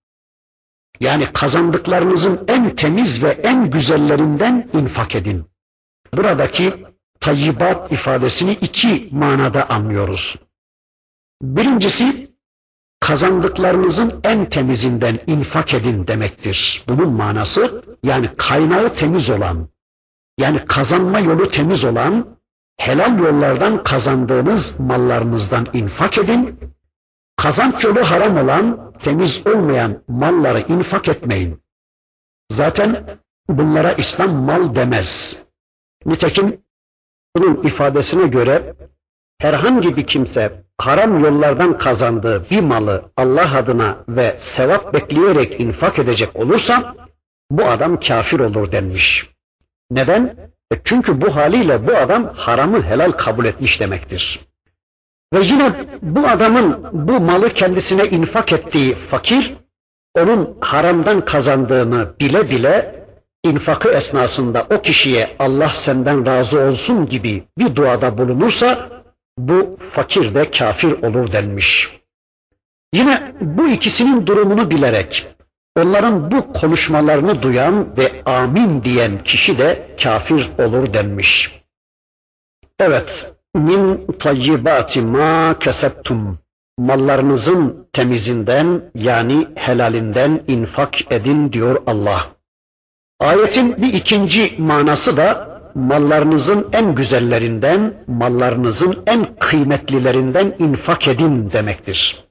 [1.00, 5.46] Yani kazandıklarınızın en temiz ve en güzellerinden infak edin.
[6.14, 6.74] Buradaki
[7.20, 10.36] tayyibat ifadesini iki manada anlıyoruz.
[11.42, 12.33] Birincisi
[13.04, 16.84] kazandıklarınızın en temizinden infak edin demektir.
[16.88, 19.68] Bunun manası yani kaynağı temiz olan,
[20.38, 22.38] yani kazanma yolu temiz olan,
[22.78, 26.60] helal yollardan kazandığınız mallarınızdan infak edin.
[27.38, 31.62] Kazanç yolu haram olan, temiz olmayan malları infak etmeyin.
[32.52, 35.40] Zaten bunlara İslam mal demez.
[36.06, 36.62] Nitekim
[37.36, 38.76] bunun ifadesine göre
[39.40, 46.36] herhangi bir kimse haram yollardan kazandığı bir malı Allah adına ve sevap bekleyerek infak edecek
[46.36, 46.96] olursa
[47.52, 49.30] bu adam kafir olur denmiş.
[49.92, 50.36] Neden?
[50.74, 54.40] E çünkü bu haliyle bu adam haramı helal kabul etmiş demektir.
[55.34, 59.54] Ve yine bu adamın bu malı kendisine infak ettiği fakir,
[60.16, 63.06] onun haramdan kazandığını bile bile
[63.44, 68.93] infakı esnasında o kişiye Allah senden razı olsun gibi bir duada bulunursa
[69.38, 71.90] bu fakir de kafir olur denmiş.
[72.94, 75.28] Yine bu ikisinin durumunu bilerek
[75.76, 81.62] onların bu konuşmalarını duyan ve amin diyen kişi de kafir olur denmiş.
[82.80, 86.40] Evet, min tayyibati ma keseptum
[86.78, 92.28] mallarınızın temizinden yani helalinden infak edin diyor Allah.
[93.20, 102.24] Ayetin bir ikinci manası da mallarınızın en güzellerinden, mallarınızın en kıymetlilerinden infak edin demektir.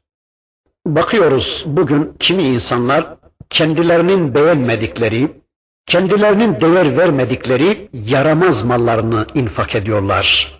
[0.86, 3.06] Bakıyoruz bugün kimi insanlar
[3.50, 5.42] kendilerinin beğenmedikleri,
[5.86, 10.58] kendilerinin değer vermedikleri yaramaz mallarını infak ediyorlar.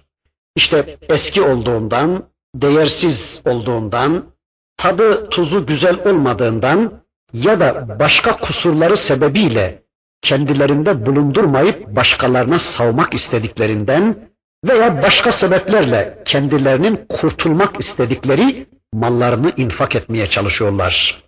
[0.57, 4.25] İşte eski olduğundan, değersiz olduğundan,
[4.77, 9.82] tadı tuzu güzel olmadığından ya da başka kusurları sebebiyle
[10.22, 14.28] kendilerinde bulundurmayıp başkalarına savmak istediklerinden
[14.64, 21.22] veya başka sebeplerle kendilerinin kurtulmak istedikleri mallarını infak etmeye çalışıyorlar.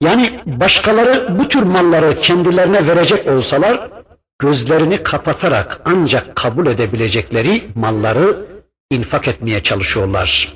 [0.00, 3.90] Yani başkaları bu tür malları kendilerine verecek olsalar
[4.38, 8.46] gözlerini kapatarak ancak kabul edebilecekleri malları
[8.90, 10.54] infak etmeye çalışıyorlar.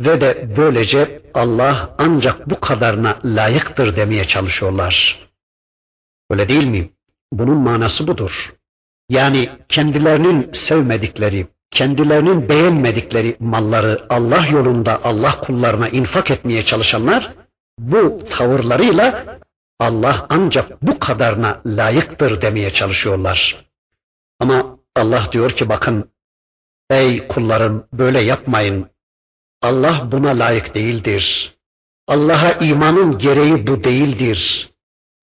[0.00, 5.22] Ve de böylece Allah ancak bu kadarına layıktır demeye çalışıyorlar.
[6.32, 6.90] Öyle değil mi?
[7.32, 8.54] Bunun manası budur.
[9.08, 17.34] Yani kendilerinin sevmedikleri, kendilerinin beğenmedikleri malları Allah yolunda Allah kullarına infak etmeye çalışanlar
[17.78, 19.38] bu tavırlarıyla
[19.80, 23.66] Allah ancak bu kadarına layıktır demeye çalışıyorlar.
[24.40, 26.10] Ama Allah diyor ki bakın
[26.90, 28.86] ey kullarım böyle yapmayın.
[29.62, 31.54] Allah buna layık değildir.
[32.08, 34.71] Allah'a imanın gereği bu değildir.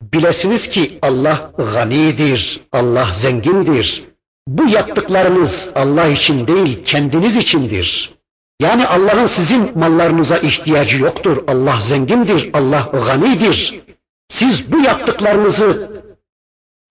[0.01, 4.03] Bilesiniz ki Allah ganidir, Allah zengindir.
[4.47, 8.13] Bu yaptıklarınız Allah için değil, kendiniz içindir.
[8.59, 11.43] Yani Allah'ın sizin mallarınıza ihtiyacı yoktur.
[11.47, 13.81] Allah zengindir, Allah ganidir.
[14.29, 16.01] Siz bu yaptıklarınızı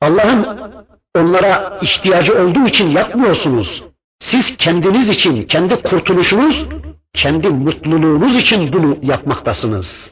[0.01, 0.59] Allah'ın
[1.15, 3.85] onlara ihtiyacı olduğu için yapmıyorsunuz.
[4.21, 6.67] Siz kendiniz için, kendi kurtuluşunuz,
[7.13, 10.11] kendi mutluluğunuz için bunu yapmaktasınız.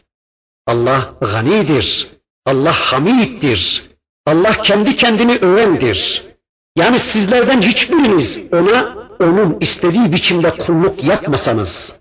[0.66, 2.15] Allah ganidir,
[2.46, 3.90] Allah hamiddir,
[4.26, 6.24] Allah kendi kendini övendir.
[6.76, 11.92] Yani sizlerden hiçbiriniz ona onun istediği biçimde kulluk yapmasanız,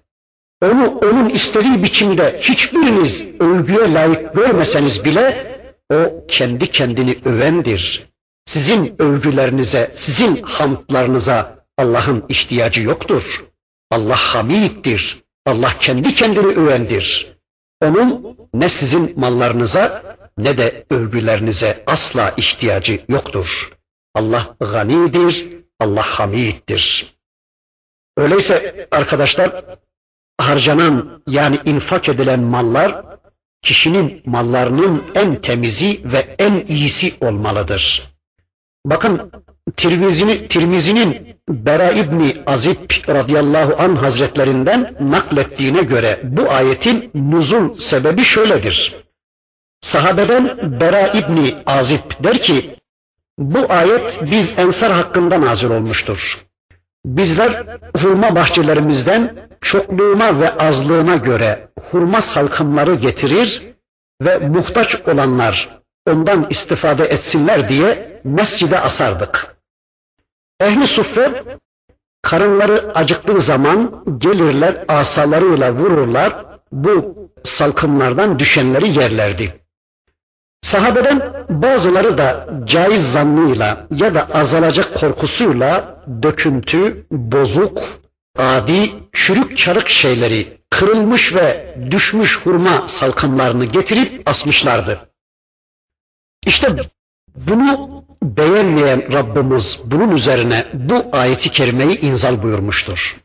[0.63, 5.55] onu onun istediği biçimde hiçbiriniz övgüye layık görmeseniz bile
[5.93, 8.10] o kendi kendini övendir.
[8.45, 13.45] Sizin övgülerinize, sizin hamdlarınıza Allah'ın ihtiyacı yoktur.
[13.91, 15.23] Allah hamiddir.
[15.45, 17.36] Allah kendi kendini övendir.
[17.81, 23.71] Onun ne sizin mallarınıza ne de övgülerinize asla ihtiyacı yoktur.
[24.13, 25.48] Allah ganidir,
[25.80, 27.15] Allah hamiddir.
[28.17, 29.65] Öyleyse arkadaşlar
[30.38, 33.06] harcanan yani infak edilen mallar
[33.62, 38.12] kişinin mallarının en temizi ve en iyisi olmalıdır.
[38.86, 39.32] Bakın
[39.78, 49.05] Tirmizi'nin Tirmizi'nin Bera İbni Azib radıyallahu an hazretlerinden naklettiğine göre bu ayetin nuzul sebebi şöyledir.
[49.86, 50.45] Sahabeden
[50.82, 52.76] Bera İbni Azib der ki
[53.38, 56.45] bu ayet biz ensar hakkında nazil olmuştur.
[57.06, 63.74] Bizler hurma bahçelerimizden çokluğuna ve azlığına göre hurma salkımları getirir
[64.21, 69.56] ve muhtaç olanlar ondan istifade etsinler diye mescide asardık.
[70.60, 71.43] Ehli suffe
[72.21, 79.64] karınları acıktığı zaman gelirler asalarıyla vururlar bu salkımlardan düşenleri yerlerdi.
[80.65, 87.84] Sahabeden bazıları da caiz zannıyla ya da azalacak korkusuyla döküntü, bozuk,
[88.38, 95.10] adi, çürük çarık şeyleri, kırılmış ve düşmüş hurma salkımlarını getirip asmışlardı.
[96.45, 96.67] İşte
[97.36, 103.17] bunu beğenmeyen Rabbimiz bunun üzerine bu ayeti kerimeyi inzal buyurmuştur.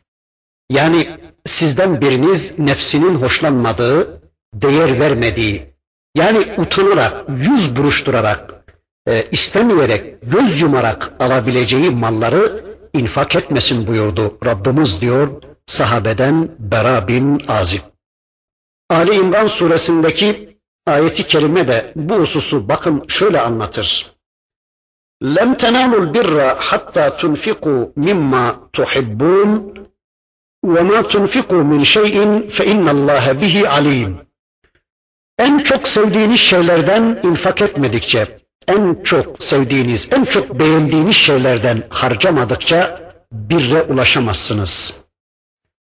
[0.69, 4.21] Yani sizden biriniz nefsinin hoşlanmadığı,
[4.53, 5.70] değer vermediği,
[6.14, 8.64] yani utanarak, yüz buruşturarak,
[9.08, 17.80] e, istemeyerek, göz yumarak alabileceği malları infak etmesin buyurdu Rabbimiz diyor sahabeden Bera bin Azib.
[18.90, 24.16] Ali İmran suresindeki ayeti kerime de bu hususu bakın şöyle anlatır.
[25.22, 26.34] لَمْ تَنَالُوا الْبِرَّ
[26.68, 28.44] حَتَّى تُنْفِقُوا مِمَّا
[28.76, 29.50] تُحِبُّونَ
[30.72, 32.16] وَمَا تُنْفِقُوا مِنْ شَيْءٍ
[32.56, 34.26] فَإِنَّ اللّٰهَ بِهِ عَلِيمٌ
[35.40, 43.00] en çok sevdiğiniz şeylerden infak etmedikçe, en çok sevdiğiniz, en çok beğendiğiniz şeylerden harcamadıkça
[43.32, 44.94] birre ulaşamazsınız.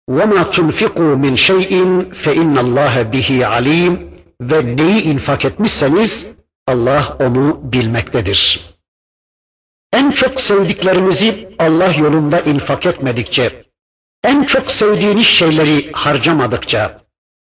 [0.10, 1.72] وَمَا تُنْفِقُوا مِنْ شَيْءٍ
[2.24, 4.10] فَاِنَّ اللّٰهَ بِهِ عَلِيمٌ
[4.42, 6.28] Ve neyi infak etmişseniz
[6.68, 8.70] Allah onu bilmektedir.
[9.94, 13.64] En çok sevdiklerinizi Allah yolunda infak etmedikçe,
[14.24, 17.02] en çok sevdiğiniz şeyleri harcamadıkça,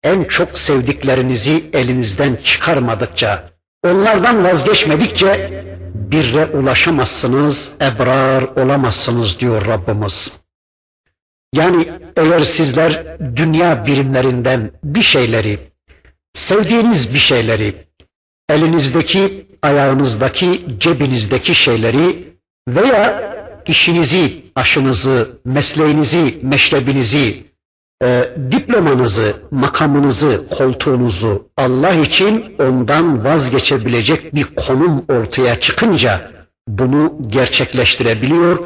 [0.02, 3.50] en çok sevdiklerinizi elinizden çıkarmadıkça,
[3.84, 10.32] onlardan vazgeçmedikçe birre ulaşamazsınız, ebrar olamazsınız diyor Rabbimiz.
[11.54, 15.58] Yani eğer sizler dünya birimlerinden bir şeyleri,
[16.34, 17.86] sevdiğiniz bir şeyleri,
[18.48, 22.34] elinizdeki, ayağınızdaki, cebinizdeki şeyleri
[22.68, 23.32] veya
[23.66, 27.51] işinizi, aşınızı, mesleğinizi, meşrebinizi,
[28.02, 36.30] e, diplomanızı, makamınızı, koltuğunuzu Allah için ondan vazgeçebilecek bir konum ortaya çıkınca
[36.68, 38.58] bunu gerçekleştirebiliyor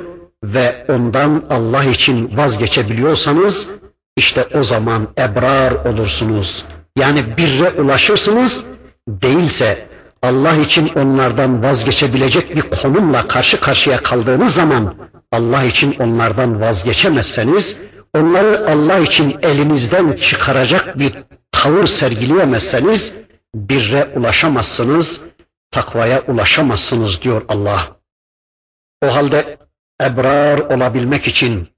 [0.44, 3.68] ve ondan Allah için vazgeçebiliyorsanız
[4.16, 6.64] işte o zaman ebrar olursunuz.
[6.98, 8.64] Yani birre ulaşırsınız
[9.08, 9.86] değilse
[10.22, 14.94] Allah için onlardan vazgeçebilecek bir konumla karşı karşıya kaldığınız zaman
[15.32, 17.76] Allah için onlardan vazgeçemezseniz,
[18.14, 21.14] onları Allah için elinizden çıkaracak bir
[21.52, 23.16] tavır sergileyemezseniz
[23.54, 25.22] birre ulaşamazsınız,
[25.70, 27.96] takvaya ulaşamazsınız diyor Allah.
[29.02, 29.58] O halde
[30.02, 31.68] ebrar olabilmek için,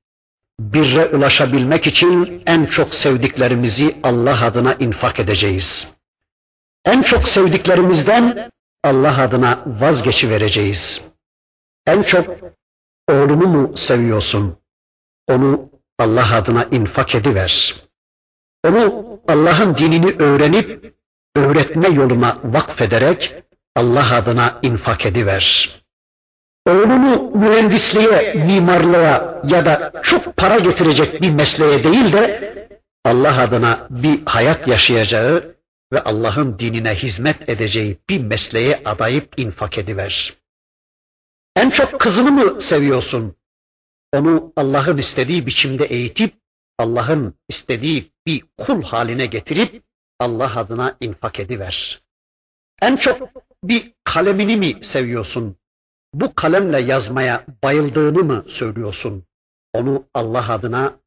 [0.60, 5.88] birre ulaşabilmek için en çok sevdiklerimizi Allah adına infak edeceğiz.
[6.84, 8.50] En çok sevdiklerimizden
[8.84, 11.02] Allah adına vazgeçi vereceğiz.
[11.86, 12.26] En çok
[13.08, 14.56] oğlunu mu seviyorsun?
[15.28, 17.76] Onu Allah adına infak ediver.
[18.64, 20.94] Onu Allah'ın dinini öğrenip
[21.36, 23.34] öğretme yoluna vakfederek
[23.76, 25.78] Allah adına infak ediver.
[26.66, 32.48] Oğlunu mühendisliğe, mimarlığa ya da çok para getirecek bir mesleğe değil de
[33.04, 35.56] Allah adına bir hayat yaşayacağı
[35.92, 40.34] ve Allah'ın dinine hizmet edeceği bir mesleğe adayıp infak ediver.
[41.56, 43.37] En çok kızını mı seviyorsun?
[44.12, 46.34] Onu Allah'ın istediği biçimde eğitip,
[46.78, 49.82] Allah'ın istediği bir kul haline getirip,
[50.20, 52.02] Allah adına infak ediver.
[52.82, 53.28] En çok
[53.64, 55.56] bir kalemini mi seviyorsun?
[56.14, 59.24] Bu kalemle yazmaya bayıldığını mı söylüyorsun?
[59.72, 60.98] Onu Allah adına,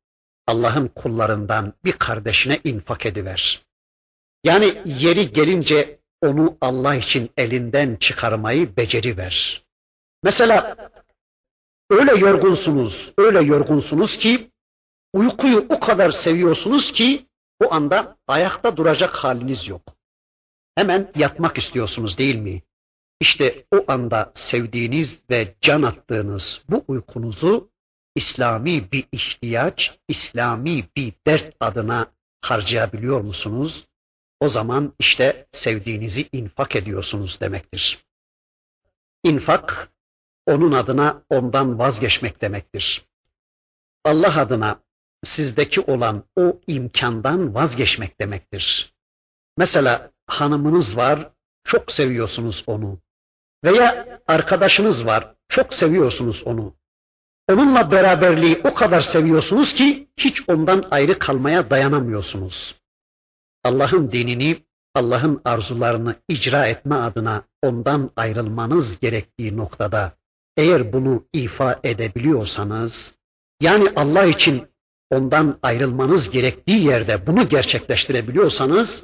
[0.48, 3.64] Allah'ın kullarından bir kardeşine infak ediver.
[4.44, 9.66] Yani yeri gelince onu Allah için elinden çıkarmayı beceri ver.
[10.24, 10.91] Mesela
[11.92, 14.52] öyle yorgunsunuz, öyle yorgunsunuz ki
[15.14, 17.26] uykuyu o kadar seviyorsunuz ki
[17.64, 19.82] o anda ayakta duracak haliniz yok.
[20.76, 22.62] Hemen yatmak istiyorsunuz değil mi?
[23.20, 27.72] İşte o anda sevdiğiniz ve can attığınız bu uykunuzu
[28.16, 32.12] İslami bir ihtiyaç, İslami bir dert adına
[32.42, 33.88] harcayabiliyor musunuz?
[34.40, 38.06] O zaman işte sevdiğinizi infak ediyorsunuz demektir.
[39.24, 39.92] İnfak,
[40.46, 43.06] onun adına ondan vazgeçmek demektir.
[44.06, 44.80] Allah adına
[45.24, 48.94] sizdeki olan o imkandan vazgeçmek demektir.
[49.58, 51.30] Mesela hanımınız var,
[51.64, 53.00] çok seviyorsunuz onu.
[53.64, 56.76] Veya arkadaşınız var, çok seviyorsunuz onu.
[57.50, 62.76] Onunla beraberliği o kadar seviyorsunuz ki hiç ondan ayrı kalmaya dayanamıyorsunuz.
[63.64, 64.58] Allah'ın dinini,
[64.96, 70.18] Allah'ın arzularını icra etme adına ondan ayrılmanız gerektiği noktada
[70.58, 73.14] eğer bunu ifa edebiliyorsanız,
[73.62, 74.68] yani Allah için
[75.10, 79.04] ondan ayrılmanız gerektiği yerde bunu gerçekleştirebiliyorsanız,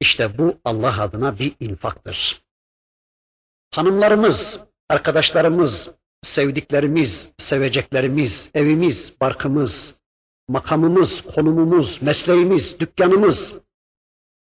[0.00, 2.42] işte bu Allah adına bir infaktır.
[3.74, 5.90] Hanımlarımız, arkadaşlarımız,
[6.22, 9.94] sevdiklerimiz, seveceklerimiz, evimiz, barkımız,
[10.48, 13.54] makamımız, konumumuz, mesleğimiz, dükkanımız,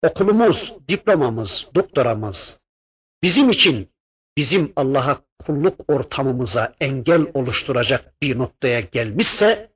[0.03, 2.61] okulumuz, diplomamız, doktoramız
[3.23, 3.91] bizim için
[4.37, 9.71] bizim Allah'a kulluk ortamımıza engel oluşturacak bir noktaya gelmişse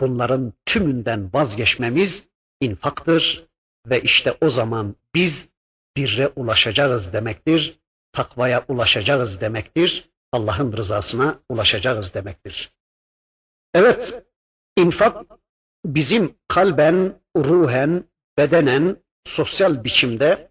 [0.00, 2.28] bunların tümünden vazgeçmemiz
[2.60, 3.46] infaktır
[3.86, 5.48] ve işte o zaman biz
[5.96, 7.78] birre ulaşacağız demektir,
[8.12, 12.72] takvaya ulaşacağız demektir, Allah'ın rızasına ulaşacağız demektir.
[13.74, 14.22] Evet,
[14.76, 15.26] infak
[15.84, 18.04] bizim kalben, ruhen,
[18.38, 18.96] bedenen,
[19.26, 20.50] sosyal biçimde,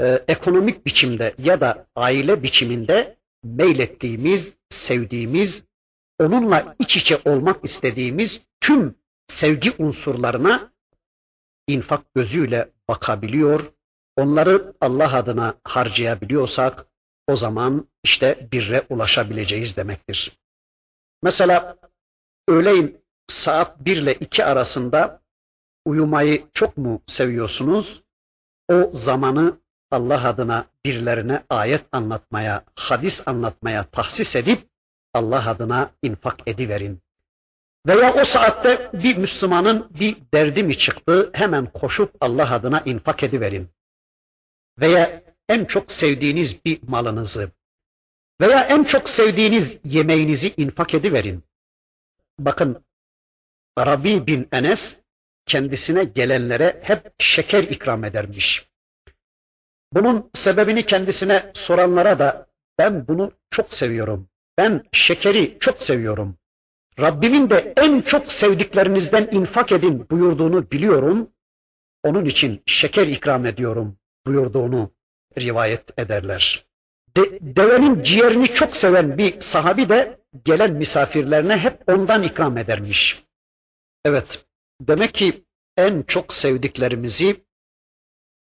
[0.00, 5.64] e, ekonomik biçimde ya da aile biçiminde meylettiğimiz, sevdiğimiz,
[6.18, 8.94] onunla iç içe olmak istediğimiz tüm
[9.28, 10.72] sevgi unsurlarına
[11.66, 13.72] infak gözüyle bakabiliyor,
[14.16, 16.86] onları Allah adına harcayabiliyorsak
[17.26, 20.38] o zaman işte birre ulaşabileceğiz demektir.
[21.22, 21.76] Mesela
[22.48, 25.22] öğleyin saat 1 ile 2 arasında
[25.84, 28.02] uyumayı çok mu seviyorsunuz?
[28.68, 29.60] O zamanı
[29.94, 34.68] Allah adına birilerine ayet anlatmaya, hadis anlatmaya tahsis edip
[35.14, 37.02] Allah adına infak ediverin.
[37.86, 43.68] Veya o saatte bir Müslümanın bir derdi mi çıktı hemen koşup Allah adına infak ediverin.
[44.80, 47.50] Veya en çok sevdiğiniz bir malınızı
[48.40, 51.44] veya en çok sevdiğiniz yemeğinizi infak ediverin.
[52.38, 52.84] Bakın
[53.78, 55.00] Rabi bin Enes
[55.46, 58.68] kendisine gelenlere hep şeker ikram edermiş.
[59.94, 62.46] Bunun sebebini kendisine soranlara da
[62.78, 64.28] ben bunu çok seviyorum.
[64.58, 66.38] Ben şekeri çok seviyorum.
[67.00, 71.30] Rabbimin de en çok sevdiklerinizden infak edin buyurduğunu biliyorum.
[72.02, 74.90] Onun için şeker ikram ediyorum buyurduğunu
[75.38, 76.66] rivayet ederler.
[77.16, 83.24] De, devenin ciğerini çok seven bir sahabi de gelen misafirlerine hep ondan ikram edermiş.
[84.04, 84.46] Evet,
[84.80, 85.44] demek ki
[85.76, 87.44] en çok sevdiklerimizi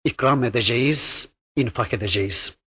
[0.03, 1.30] ikram edeceğiz,
[1.61, 2.57] infak edeceğiz.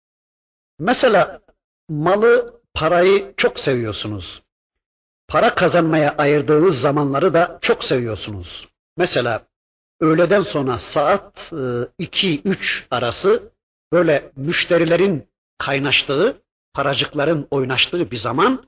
[0.78, 1.40] Mesela
[1.88, 4.42] malı, parayı çok seviyorsunuz.
[5.28, 8.68] Para kazanmaya ayırdığınız zamanları da çok seviyorsunuz.
[8.96, 9.46] Mesela
[10.00, 13.52] öğleden sonra saat 2-3 e, arası
[13.92, 15.28] böyle müşterilerin
[15.58, 16.42] kaynaştığı,
[16.72, 18.64] paracıkların oynaştığı bir zaman,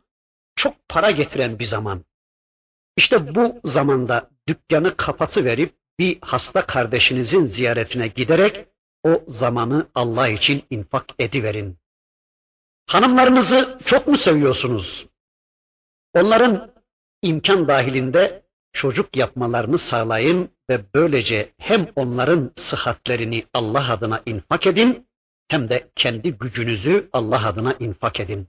[0.56, 2.04] çok para getiren bir zaman.
[2.96, 8.66] İşte bu zamanda dükkanı kapatıverip bir hasta kardeşinizin ziyaretine giderek
[9.02, 11.78] o zamanı Allah için infak ediverin.
[12.86, 15.06] Hanımlarınızı çok mu seviyorsunuz?
[16.14, 16.72] Onların
[17.22, 18.42] imkan dahilinde
[18.72, 25.06] çocuk yapmalarını sağlayın ve böylece hem onların sıhhatlerini Allah adına infak edin
[25.48, 28.48] hem de kendi gücünüzü Allah adına infak edin.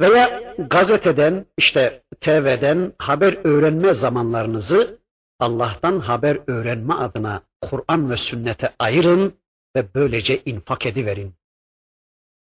[0.00, 4.98] Veya gazeteden, işte TV'den haber öğrenme zamanlarınızı
[5.40, 9.34] Allah'tan haber öğrenme adına Kur'an ve sünnete ayırın
[9.76, 11.34] ve böylece infak ediverin.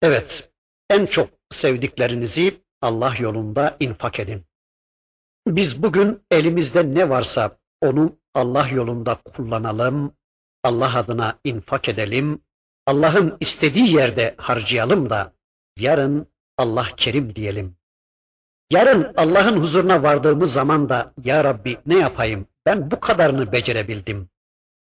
[0.02, 0.52] Evet,
[0.90, 4.46] en çok sevdiklerinizi Allah yolunda infak edin.
[5.48, 10.14] Biz bugün elimizde ne varsa onu Allah yolunda kullanalım,
[10.64, 12.42] Allah adına infak edelim,
[12.86, 15.34] Allah'ın istediği yerde harcayalım da
[15.78, 17.78] yarın Allah kerim diyelim.
[18.72, 24.30] Yarın Allah'ın huzuruna vardığımız zaman da ya Rabbi ne yapayım ben bu kadarını becerebildim.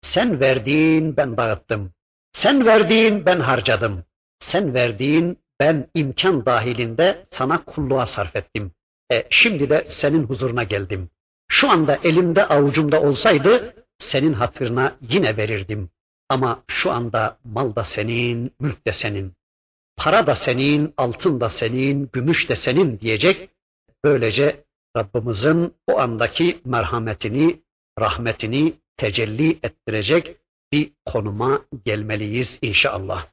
[0.02, 1.92] Sen verdiğin ben dağıttım.
[2.36, 4.04] Sen verdiğin ben harcadım.
[4.38, 8.72] Sen verdiğin ben imkan dahilinde sana kulluğa sarf ettim.
[9.12, 11.10] E şimdi de senin huzuruna geldim.
[11.48, 15.90] Şu anda elimde avucumda olsaydı senin hatırına yine verirdim.
[16.28, 19.32] Ama şu anda mal da senin, mülk de senin.
[19.96, 23.50] Para da senin, altın da senin, gümüş de senin diyecek.
[24.04, 24.64] Böylece
[24.96, 27.62] Rabbimizin o andaki merhametini,
[28.00, 30.36] rahmetini tecelli ettirecek
[30.72, 33.26] bir konuma gelmeliyiz inşallah.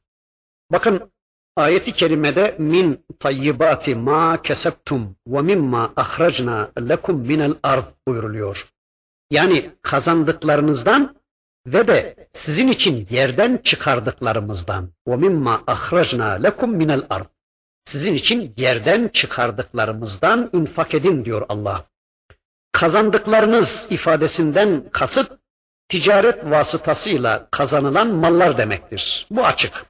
[0.72, 1.12] Bakın
[1.56, 8.68] ayeti kerimede min tayyibati ma kesebtum ve mimma ahracna lekum minel ard buyuruluyor.
[9.30, 11.16] Yani kazandıklarınızdan
[11.66, 17.26] ve de sizin için yerden çıkardıklarımızdan ve mimma ahracna lekum minel ard
[17.84, 21.86] sizin için yerden çıkardıklarımızdan infak edin diyor Allah.
[22.72, 25.32] Kazandıklarınız ifadesinden kasıt
[25.88, 29.26] ticaret vasıtasıyla kazanılan mallar demektir.
[29.30, 29.86] Bu açık.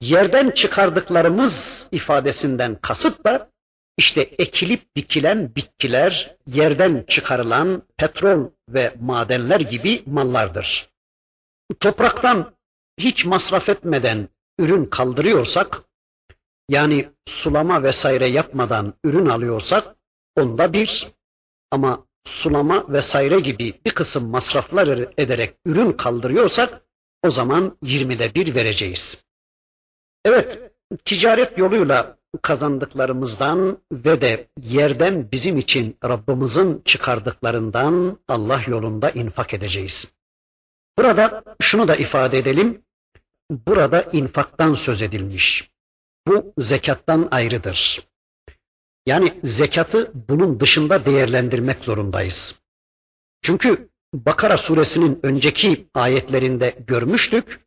[0.00, 3.50] Yerden çıkardıklarımız ifadesinden kasıt da
[3.96, 10.88] işte ekilip dikilen bitkiler, yerden çıkarılan petrol ve madenler gibi mallardır.
[11.80, 12.54] Topraktan
[12.98, 15.82] hiç masraf etmeden ürün kaldırıyorsak,
[16.68, 19.96] yani sulama vesaire yapmadan ürün alıyorsak,
[20.36, 21.06] onda bir,
[21.70, 26.82] ama sulama vesaire gibi bir kısım masraflar ederek ürün kaldırıyorsak,
[27.22, 29.24] o zaman yirmide bir vereceğiz.
[30.24, 30.72] Evet,
[31.04, 40.12] ticaret yoluyla kazandıklarımızdan ve de yerden bizim için Rabbimizin çıkardıklarından Allah yolunda infak edeceğiz.
[40.98, 42.82] Burada şunu da ifade edelim.
[43.50, 45.70] Burada infaktan söz edilmiş.
[46.26, 48.06] Bu zekattan ayrıdır.
[49.06, 52.54] Yani zekatı bunun dışında değerlendirmek zorundayız.
[53.42, 57.66] Çünkü Bakara suresinin önceki ayetlerinde görmüştük.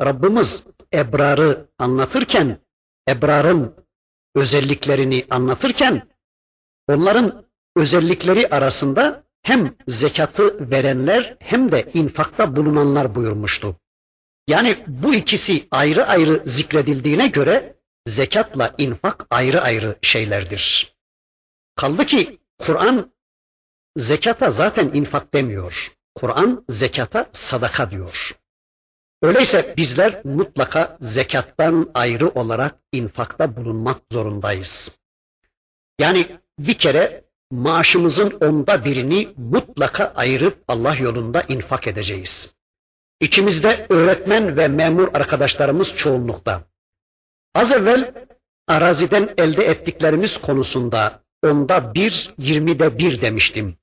[0.00, 0.62] Rabbimiz
[0.94, 2.58] ebrarı anlatırken,
[3.08, 3.74] ebrarın
[4.34, 6.08] özelliklerini anlatırken,
[6.88, 7.46] onların
[7.76, 13.76] özellikleri arasında hem zekatı verenler hem de infakta bulunanlar buyurmuştu.
[14.48, 17.73] Yani bu ikisi ayrı ayrı zikredildiğine göre
[18.06, 20.94] zekatla infak ayrı ayrı şeylerdir.
[21.76, 23.12] Kaldı ki Kur'an
[23.96, 25.92] zekata zaten infak demiyor.
[26.14, 28.36] Kur'an zekata sadaka diyor.
[29.22, 34.90] Öyleyse bizler mutlaka zekattan ayrı olarak infakta bulunmak zorundayız.
[35.98, 36.26] Yani
[36.58, 42.54] bir kere maaşımızın onda birini mutlaka ayırıp Allah yolunda infak edeceğiz.
[43.20, 46.64] İçimizde öğretmen ve memur arkadaşlarımız çoğunlukta.
[47.54, 48.26] Az evvel
[48.68, 53.76] araziden elde ettiklerimiz konusunda onda bir, yirmide bir demiştim.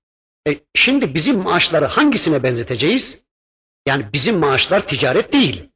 [0.47, 3.19] E, şimdi bizim maaşları hangisine benzeteceğiz?
[3.87, 5.69] Yani bizim maaşlar ticaret değil.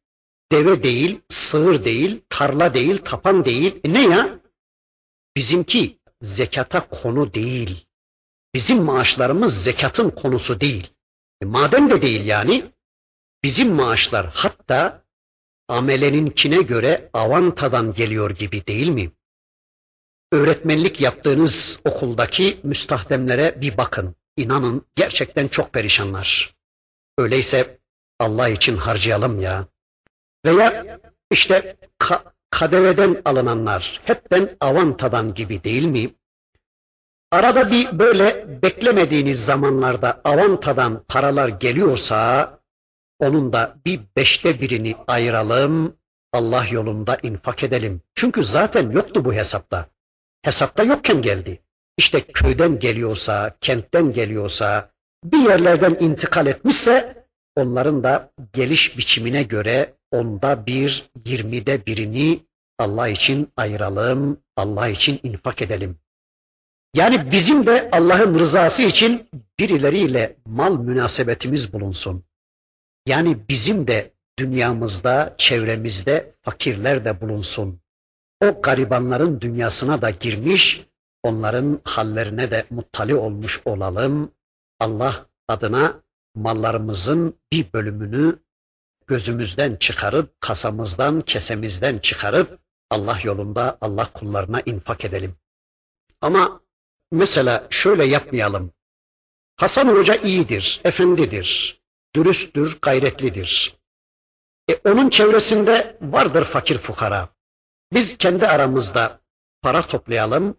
[0.51, 3.79] Deve değil, sığır değil, tarla değil, tapan değil.
[3.83, 4.39] E ne ya?
[5.35, 7.85] Bizimki zekata konu değil.
[8.53, 10.89] Bizim maaşlarımız zekatın konusu değil.
[11.41, 12.71] E madem de değil yani,
[13.43, 15.04] bizim maaşlar hatta
[15.67, 19.11] ameleninkine göre avantadan geliyor gibi değil mi?
[20.31, 24.15] Öğretmenlik yaptığınız okuldaki müstahdemlere bir bakın.
[24.37, 26.55] İnanın gerçekten çok perişanlar.
[27.17, 27.79] Öyleyse
[28.19, 29.67] Allah için harcayalım ya.
[30.45, 30.99] Veya
[31.31, 36.13] işte ka kadeveden alınanlar hepten avantadan gibi değil mi?
[37.31, 42.49] Arada bir böyle beklemediğiniz zamanlarda avantadan paralar geliyorsa
[43.19, 45.95] onun da bir beşte birini ayıralım,
[46.33, 48.01] Allah yolunda infak edelim.
[48.15, 49.89] Çünkü zaten yoktu bu hesapta.
[50.41, 51.61] Hesapta yokken geldi.
[51.97, 54.91] İşte köyden geliyorsa, kentten geliyorsa,
[55.23, 62.39] bir yerlerden intikal etmişse onların da geliş biçimine göre onda bir, yirmide birini
[62.79, 65.97] Allah için ayıralım, Allah için infak edelim.
[66.95, 72.23] Yani bizim de Allah'ın rızası için birileriyle mal münasebetimiz bulunsun.
[73.05, 77.79] Yani bizim de dünyamızda, çevremizde fakirler de bulunsun.
[78.41, 80.85] O garibanların dünyasına da girmiş,
[81.23, 84.31] onların hallerine de muttali olmuş olalım.
[84.79, 86.03] Allah adına
[86.35, 88.39] mallarımızın bir bölümünü
[89.07, 95.35] gözümüzden çıkarıp, kasamızdan, kesemizden çıkarıp Allah yolunda Allah kullarına infak edelim.
[96.21, 96.61] Ama
[97.11, 98.71] mesela şöyle yapmayalım.
[99.55, 101.81] Hasan Hoca iyidir, efendidir,
[102.15, 103.75] dürüsttür, gayretlidir.
[104.69, 107.29] E, onun çevresinde vardır fakir fukara.
[107.93, 109.21] Biz kendi aramızda
[109.61, 110.57] para toplayalım,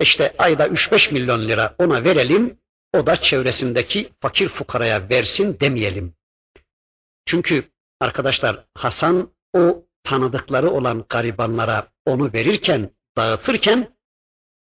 [0.00, 2.58] işte ayda 3-5 milyon lira ona verelim,
[2.92, 6.14] o da çevresindeki fakir fukaraya versin demeyelim.
[7.26, 7.64] Çünkü
[8.00, 13.96] arkadaşlar Hasan o tanıdıkları olan garibanlara onu verirken, dağıtırken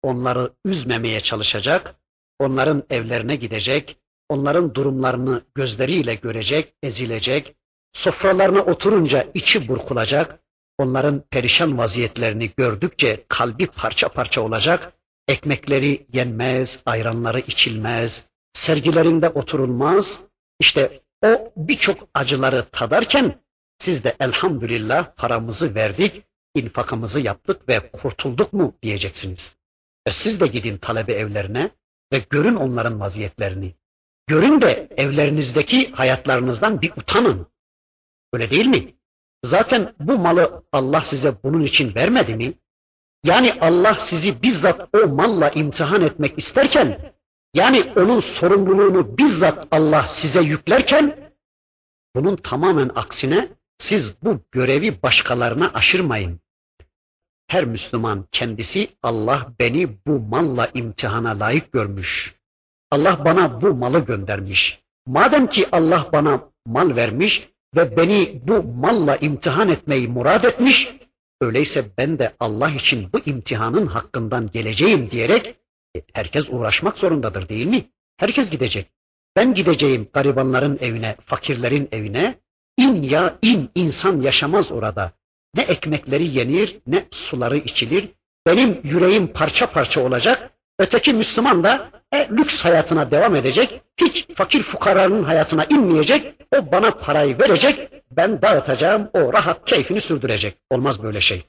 [0.02, 1.94] onları üzmemeye çalışacak,
[2.38, 3.96] onların evlerine gidecek,
[4.30, 7.54] onların durumlarını gözleriyle görecek, ezilecek,
[7.92, 10.40] sofralarına oturunca içi burkulacak,
[10.78, 14.92] onların perişan vaziyetlerini gördükçe kalbi parça parça olacak,
[15.28, 20.20] ekmekleri yenmez, ayranları içilmez, sergilerinde oturulmaz.
[20.60, 23.40] İşte o birçok acıları tadarken
[23.78, 26.22] siz de elhamdülillah paramızı verdik,
[26.54, 29.56] infakımızı yaptık ve kurtulduk mu diyeceksiniz.
[30.06, 31.70] E siz de gidin talebe evlerine
[32.12, 33.74] ve görün onların vaziyetlerini.
[34.30, 37.46] Görün de evlerinizdeki hayatlarınızdan bir utanın.
[38.32, 38.94] Öyle değil mi?
[39.44, 42.54] Zaten bu malı Allah size bunun için vermedi mi?
[43.24, 47.12] Yani Allah sizi bizzat o malla imtihan etmek isterken,
[47.54, 51.32] yani onun sorumluluğunu bizzat Allah size yüklerken,
[52.16, 56.40] bunun tamamen aksine siz bu görevi başkalarına aşırmayın.
[57.46, 62.39] Her Müslüman kendisi Allah beni bu malla imtihana layık görmüş.
[62.90, 64.80] Allah bana bu malı göndermiş.
[65.06, 70.94] Madem ki Allah bana mal vermiş ve beni bu malla imtihan etmeyi murad etmiş,
[71.40, 75.56] öyleyse ben de Allah için bu imtihanın hakkından geleceğim diyerek
[75.96, 77.84] e, herkes uğraşmak zorundadır değil mi?
[78.16, 78.90] Herkes gidecek.
[79.36, 82.38] Ben gideceğim garibanların evine, fakirlerin evine.
[82.78, 85.12] İn ya in insan yaşamaz orada.
[85.54, 88.08] Ne ekmekleri yenir ne suları içilir.
[88.46, 90.50] Benim yüreğim parça parça olacak.
[90.78, 93.80] Öteki Müslüman da e, lüks hayatına devam edecek.
[93.96, 96.34] Hiç fakir fukaranın hayatına inmeyecek.
[96.56, 97.90] O bana parayı verecek.
[98.10, 99.10] Ben dağıtacağım.
[99.14, 100.56] O rahat keyfini sürdürecek.
[100.70, 101.44] Olmaz böyle şey.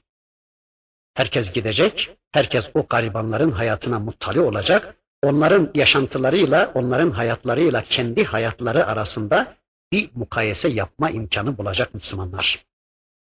[1.14, 2.16] Herkes gidecek.
[2.32, 4.96] Herkes o garibanların hayatına muttali olacak.
[5.22, 9.56] Onların yaşantılarıyla, onların hayatlarıyla kendi hayatları arasında
[9.92, 12.64] bir mukayese yapma imkanı bulacak Müslümanlar.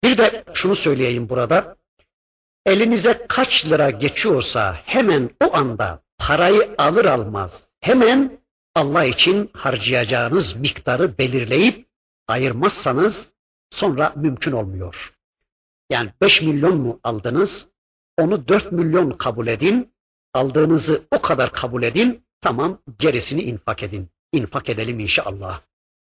[0.04, 1.76] Bir de şunu söyleyeyim burada.
[2.66, 8.40] Elinize kaç lira geçiyorsa hemen o anda parayı alır almaz hemen
[8.76, 11.88] Allah için harcayacağınız miktarı belirleyip
[12.28, 13.28] ayırmazsanız
[13.72, 15.14] sonra mümkün olmuyor.
[15.90, 17.68] Yani 5 milyon mu aldınız?
[18.18, 19.94] Onu 4 milyon kabul edin.
[20.34, 22.26] Aldığınızı o kadar kabul edin.
[22.42, 24.10] Tamam gerisini infak edin.
[24.32, 25.62] İnfak edelim inşallah.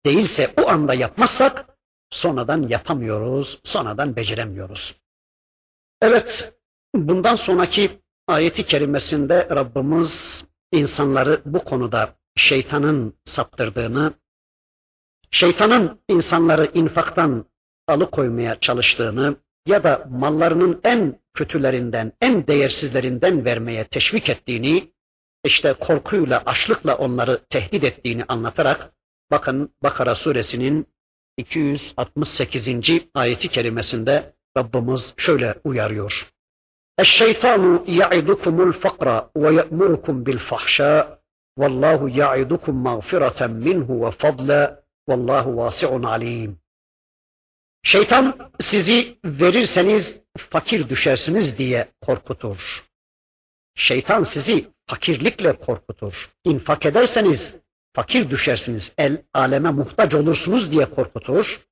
[0.06, 1.66] Değilse o anda yapmazsak
[2.10, 4.95] sonradan yapamıyoruz, sonradan beceremiyoruz.
[6.01, 6.54] Evet,
[6.95, 14.13] bundan sonraki ayeti kerimesinde Rabbimiz insanları bu konuda şeytanın saptırdığını,
[15.32, 17.45] şeytanın insanları infaktan
[17.88, 19.36] alıkoymaya çalıştığını
[19.67, 24.91] ya da mallarının en kötülerinden, en değersizlerinden vermeye teşvik ettiğini,
[25.43, 28.93] işte korkuyla, açlıkla onları tehdit ettiğini anlatarak,
[29.32, 30.88] bakın Bakara suresinin
[31.38, 32.69] 268.
[33.13, 36.32] ayeti kerimesinde Rabbimiz şöyle uyarıyor.
[37.01, 41.22] الشيطان يعدكم الفقر ويأمركم بالفحشاء
[41.59, 46.59] والله يعدكم مغفرة منه وفضلا والله واسع عليم.
[47.82, 52.84] Şeytan sizi verirseniz fakir düşersiniz diye korkutur.
[53.74, 56.30] Şeytan sizi fakirlikle korkutur.
[56.44, 57.57] İnfak ederseniz
[57.92, 61.68] fakir düşersiniz, el aleme muhtaç olursunuz diye korkutur.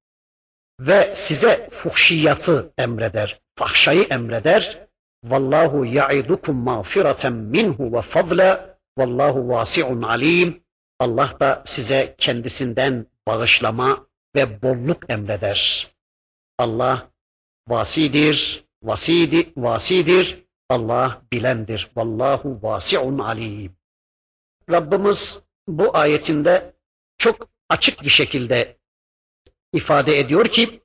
[0.81, 4.87] ve size fuhşiyatı emreder, fahşayı emreder.
[5.24, 10.64] Vallahu ya'idukum mağfireten minhu ve fadla vallahu vasi'un alim.
[11.00, 15.92] Allah da size kendisinden bağışlama ve bolluk emreder.
[16.58, 17.12] Allah
[17.68, 20.46] vasidir, vasidi, vasidir.
[20.70, 21.92] Allah bilendir.
[21.96, 23.76] Vallahu vasi'un alim.
[24.72, 26.74] Rabbimiz bu ayetinde
[27.18, 28.78] çok açık bir şekilde
[29.74, 30.82] ifade ediyor ki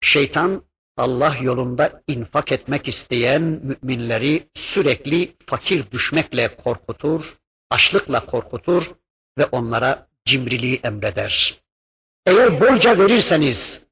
[0.00, 0.67] şeytan
[0.98, 7.36] Allah yolunda infak etmek isteyen müminleri sürekli fakir düşmekle korkutur,
[7.70, 8.84] açlıkla korkutur
[9.38, 11.60] ve onlara cimriliği emreder.
[12.26, 13.82] Eğer bolca verirseniz,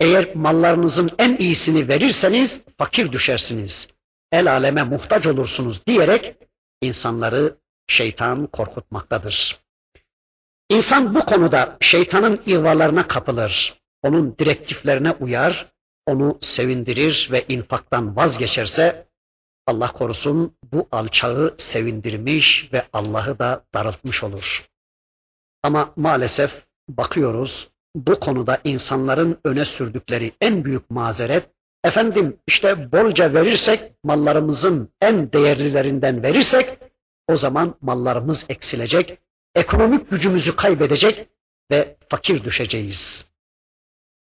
[0.00, 3.88] eğer mallarınızın en iyisini verirseniz fakir düşersiniz.
[4.32, 6.36] El aleme muhtaç olursunuz diyerek
[6.80, 9.60] insanları şeytan korkutmaktadır.
[10.68, 13.74] İnsan bu konuda şeytanın ihvalarına kapılır.
[14.02, 15.72] Onun direktiflerine uyar,
[16.10, 19.06] onu sevindirir ve infaktan vazgeçerse
[19.66, 24.68] Allah korusun bu alçağı sevindirmiş ve Allah'ı da darıltmış olur.
[25.62, 31.50] Ama maalesef bakıyoruz bu konuda insanların öne sürdükleri en büyük mazeret
[31.84, 36.78] efendim işte bolca verirsek mallarımızın en değerlilerinden verirsek
[37.28, 39.18] o zaman mallarımız eksilecek,
[39.54, 41.28] ekonomik gücümüzü kaybedecek
[41.70, 43.29] ve fakir düşeceğiz.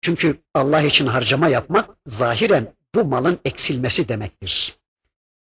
[0.07, 4.75] Çünkü Allah için harcama yapmak zahiren bu malın eksilmesi demektir.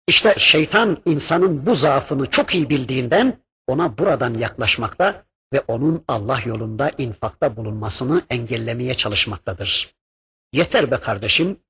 [0.09, 6.91] İşte şeytan insanın bu zaafını çok iyi bildiğinden ona buradan yaklaşmakta ve onun Allah yolunda
[6.99, 9.95] infakta bulunmasını engellemeye çalışmaktadır.
[10.53, 11.61] Yeter be kardeşim,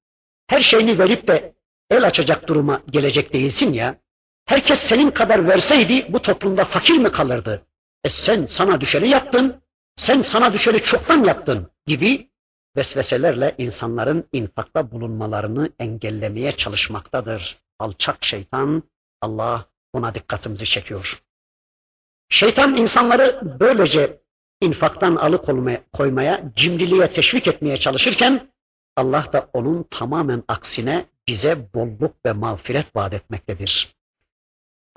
[0.46, 1.54] her şeyini verip de
[1.90, 3.96] el açacak duruma gelecek değilsin ya.
[4.46, 7.62] Herkes senin kadar verseydi bu toplumda fakir mi kalırdı?
[8.04, 9.62] E sen sana düşeni yaptın,
[9.96, 12.29] sen sana düşeni çoktan yaptın gibi
[12.76, 17.58] vesveselerle insanların infakta bulunmalarını engellemeye çalışmaktadır.
[17.78, 18.82] Alçak şeytan,
[19.20, 21.22] Allah ona dikkatimizi çekiyor.
[22.28, 24.20] Şeytan insanları böylece
[24.60, 28.50] infaktan alıkoymaya, cimriliğe teşvik etmeye çalışırken
[28.96, 33.94] Allah da onun tamamen aksine bize bolluk ve mağfiret vaat etmektedir.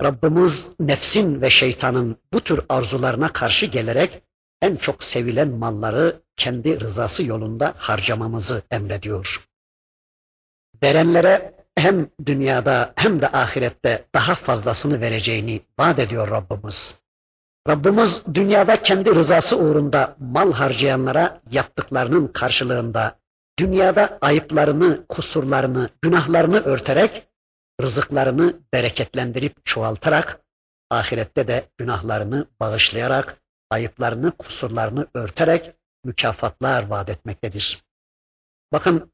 [0.02, 4.24] Rabbimiz nefsin ve şeytanın bu tür arzularına karşı gelerek
[4.64, 9.48] en çok sevilen malları kendi rızası yolunda harcamamızı emrediyor.
[10.84, 16.96] Verenlere hem dünyada hem de ahirette daha fazlasını vereceğini vaat ediyor Rabbimiz.
[17.70, 23.20] Rabbimiz dünyada kendi rızası uğrunda mal harcayanlara yaptıklarının karşılığında
[23.60, 27.28] dünyada ayıplarını, kusurlarını, günahlarını örterek
[27.82, 30.40] rızıklarını bereketlendirip çoğaltarak
[30.90, 37.84] ahirette de günahlarını bağışlayarak ayıplarını, kusurlarını örterek mükafatlar vaat etmektedir.
[38.72, 39.14] Bakın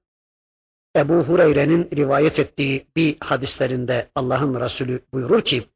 [0.96, 5.70] Ebu Hureyre'nin rivayet ettiği bir hadislerinde Allah'ın Resulü buyurur ki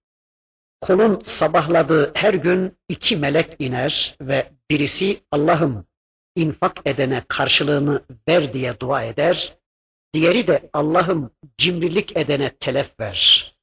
[0.82, 5.86] kulun sabahladığı her gün iki melek iner ve birisi Allah'ım
[6.36, 9.58] infak edene karşılığını ver diye dua eder.
[10.14, 13.54] Diğeri de Allah'ım cimrilik edene telef ver.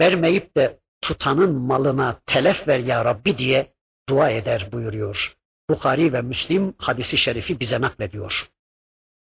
[0.00, 3.74] Vermeyip de tutanın malına telef ver ya Rabbi diye
[4.10, 5.36] dua eder buyuruyor.
[5.70, 8.50] Bukhari ve Müslim hadisi şerifi bize naklediyor.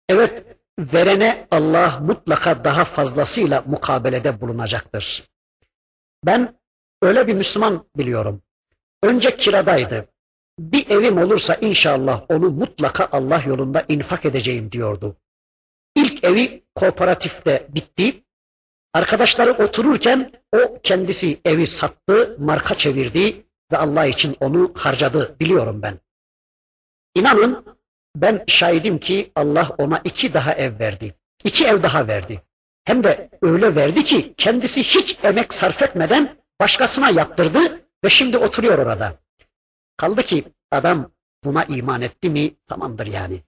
[0.08, 5.28] Evet, verene Allah mutlaka daha fazlasıyla mukabelede bulunacaktır.
[6.26, 6.58] Ben
[7.02, 8.42] öyle bir Müslüman biliyorum.
[9.02, 10.08] Önce kiradaydı.
[10.58, 15.16] Bir evim olursa inşallah onu mutlaka Allah yolunda infak edeceğim diyordu.
[15.96, 18.22] İlk evi kooperatifte bitti.
[18.94, 25.98] Arkadaşları otururken o kendisi evi sattı, marka çevirdi ve Allah için onu harcadı biliyorum ben.
[27.14, 27.64] İnanın
[28.16, 31.14] ben şahidim ki Allah ona iki daha ev verdi.
[31.44, 32.42] İki ev daha verdi.
[32.84, 38.78] Hem de öyle verdi ki kendisi hiç emek sarf etmeden başkasına yaptırdı ve şimdi oturuyor
[38.78, 39.18] orada.
[39.96, 41.10] Kaldı ki adam
[41.44, 43.42] buna iman etti mi tamamdır yani.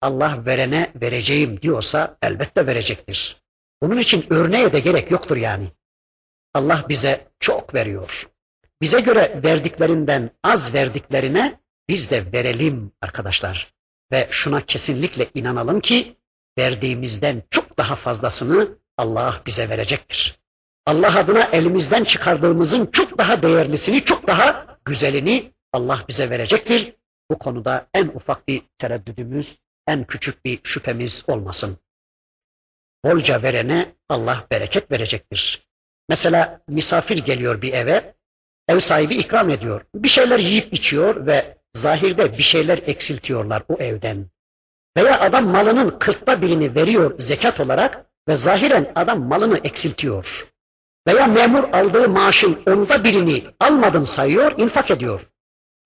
[0.00, 3.36] Allah verene vereceğim diyorsa elbette verecektir.
[3.82, 5.68] Bunun için örneğe de gerek yoktur yani.
[6.54, 8.28] Allah bize çok veriyor.
[8.82, 13.74] Bize göre verdiklerinden az verdiklerine biz de verelim arkadaşlar.
[14.12, 16.16] Ve şuna kesinlikle inanalım ki
[16.58, 20.40] verdiğimizden çok daha fazlasını Allah bize verecektir.
[20.86, 26.94] Allah adına elimizden çıkardığımızın çok daha değerlisini, çok daha güzelini Allah bize verecektir.
[27.30, 31.78] Bu konuda en ufak bir tereddüdümüz, en küçük bir şüphemiz olmasın.
[33.04, 35.66] Bolca verene Allah bereket verecektir.
[36.08, 38.14] Mesela misafir geliyor bir eve,
[38.70, 39.80] ev sahibi ikram ediyor.
[39.94, 44.26] Bir şeyler yiyip içiyor ve zahirde bir şeyler eksiltiyorlar o evden.
[44.96, 50.48] Veya adam malının kırkta birini veriyor zekat olarak ve zahiren adam malını eksiltiyor.
[51.08, 55.20] Veya memur aldığı maaşın onda birini almadım sayıyor, infak ediyor.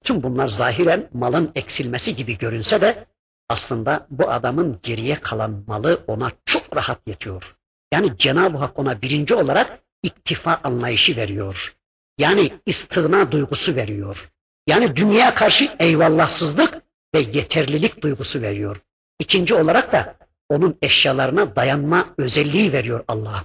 [0.05, 3.07] Tüm bunlar zahiren malın eksilmesi gibi görünse de
[3.49, 7.57] aslında bu adamın geriye kalan malı ona çok rahat yetiyor.
[7.93, 11.75] Yani Cenab-ı Hak ona birinci olarak iktifa anlayışı veriyor.
[12.19, 14.31] Yani istığna duygusu veriyor.
[14.67, 16.83] Yani dünyaya karşı eyvallahsızlık
[17.15, 18.81] ve yeterlilik duygusu veriyor.
[19.19, 20.17] İkinci olarak da
[20.49, 23.45] onun eşyalarına dayanma özelliği veriyor Allah.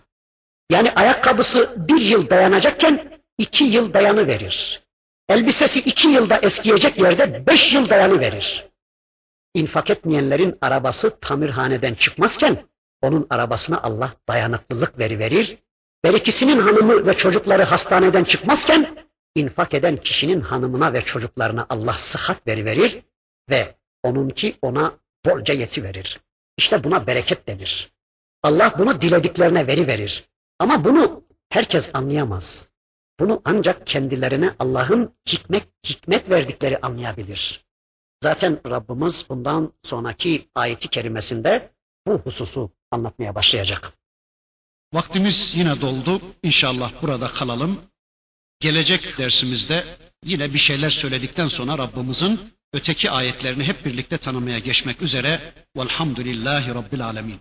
[0.72, 4.84] Yani ayakkabısı bir yıl dayanacakken iki yıl dayanı verir.
[5.30, 8.70] Elbisesi iki yılda eskiyecek yerde beş yıl dayanı verir.
[9.53, 12.65] İnfak etmeyenlerin arabası tamirhaneden çıkmazken
[13.01, 15.57] onun arabasına Allah dayanıklılık veri verir.
[16.04, 22.66] Berikisinin hanımı ve çocukları hastaneden çıkmazken infak eden kişinin hanımına ve çocuklarına Allah sıhhat veri
[22.66, 23.02] verir
[23.50, 24.93] ve onunki ona
[25.26, 26.20] bolca yeti verir.
[26.58, 27.91] İşte buna bereket denir.
[28.43, 30.24] Allah bunu dilediklerine veri verir.
[30.60, 32.68] Ama bunu herkes anlayamaz.
[33.20, 37.66] Bunu ancak kendilerine Allah'ın hikmet, hikmet verdikleri anlayabilir.
[38.24, 41.72] Zaten Rabbimiz bundan sonraki ayeti kerimesinde
[42.08, 43.99] bu hususu anlatmaya başlayacak.
[44.93, 46.21] Vaktimiz yine doldu.
[46.43, 47.81] İnşallah burada kalalım.
[48.59, 55.53] Gelecek dersimizde yine bir şeyler söyledikten sonra Rabbimizin öteki ayetlerini hep birlikte tanımaya geçmek üzere.
[55.77, 57.39] Velhamdülillahi Rabbil Alemin.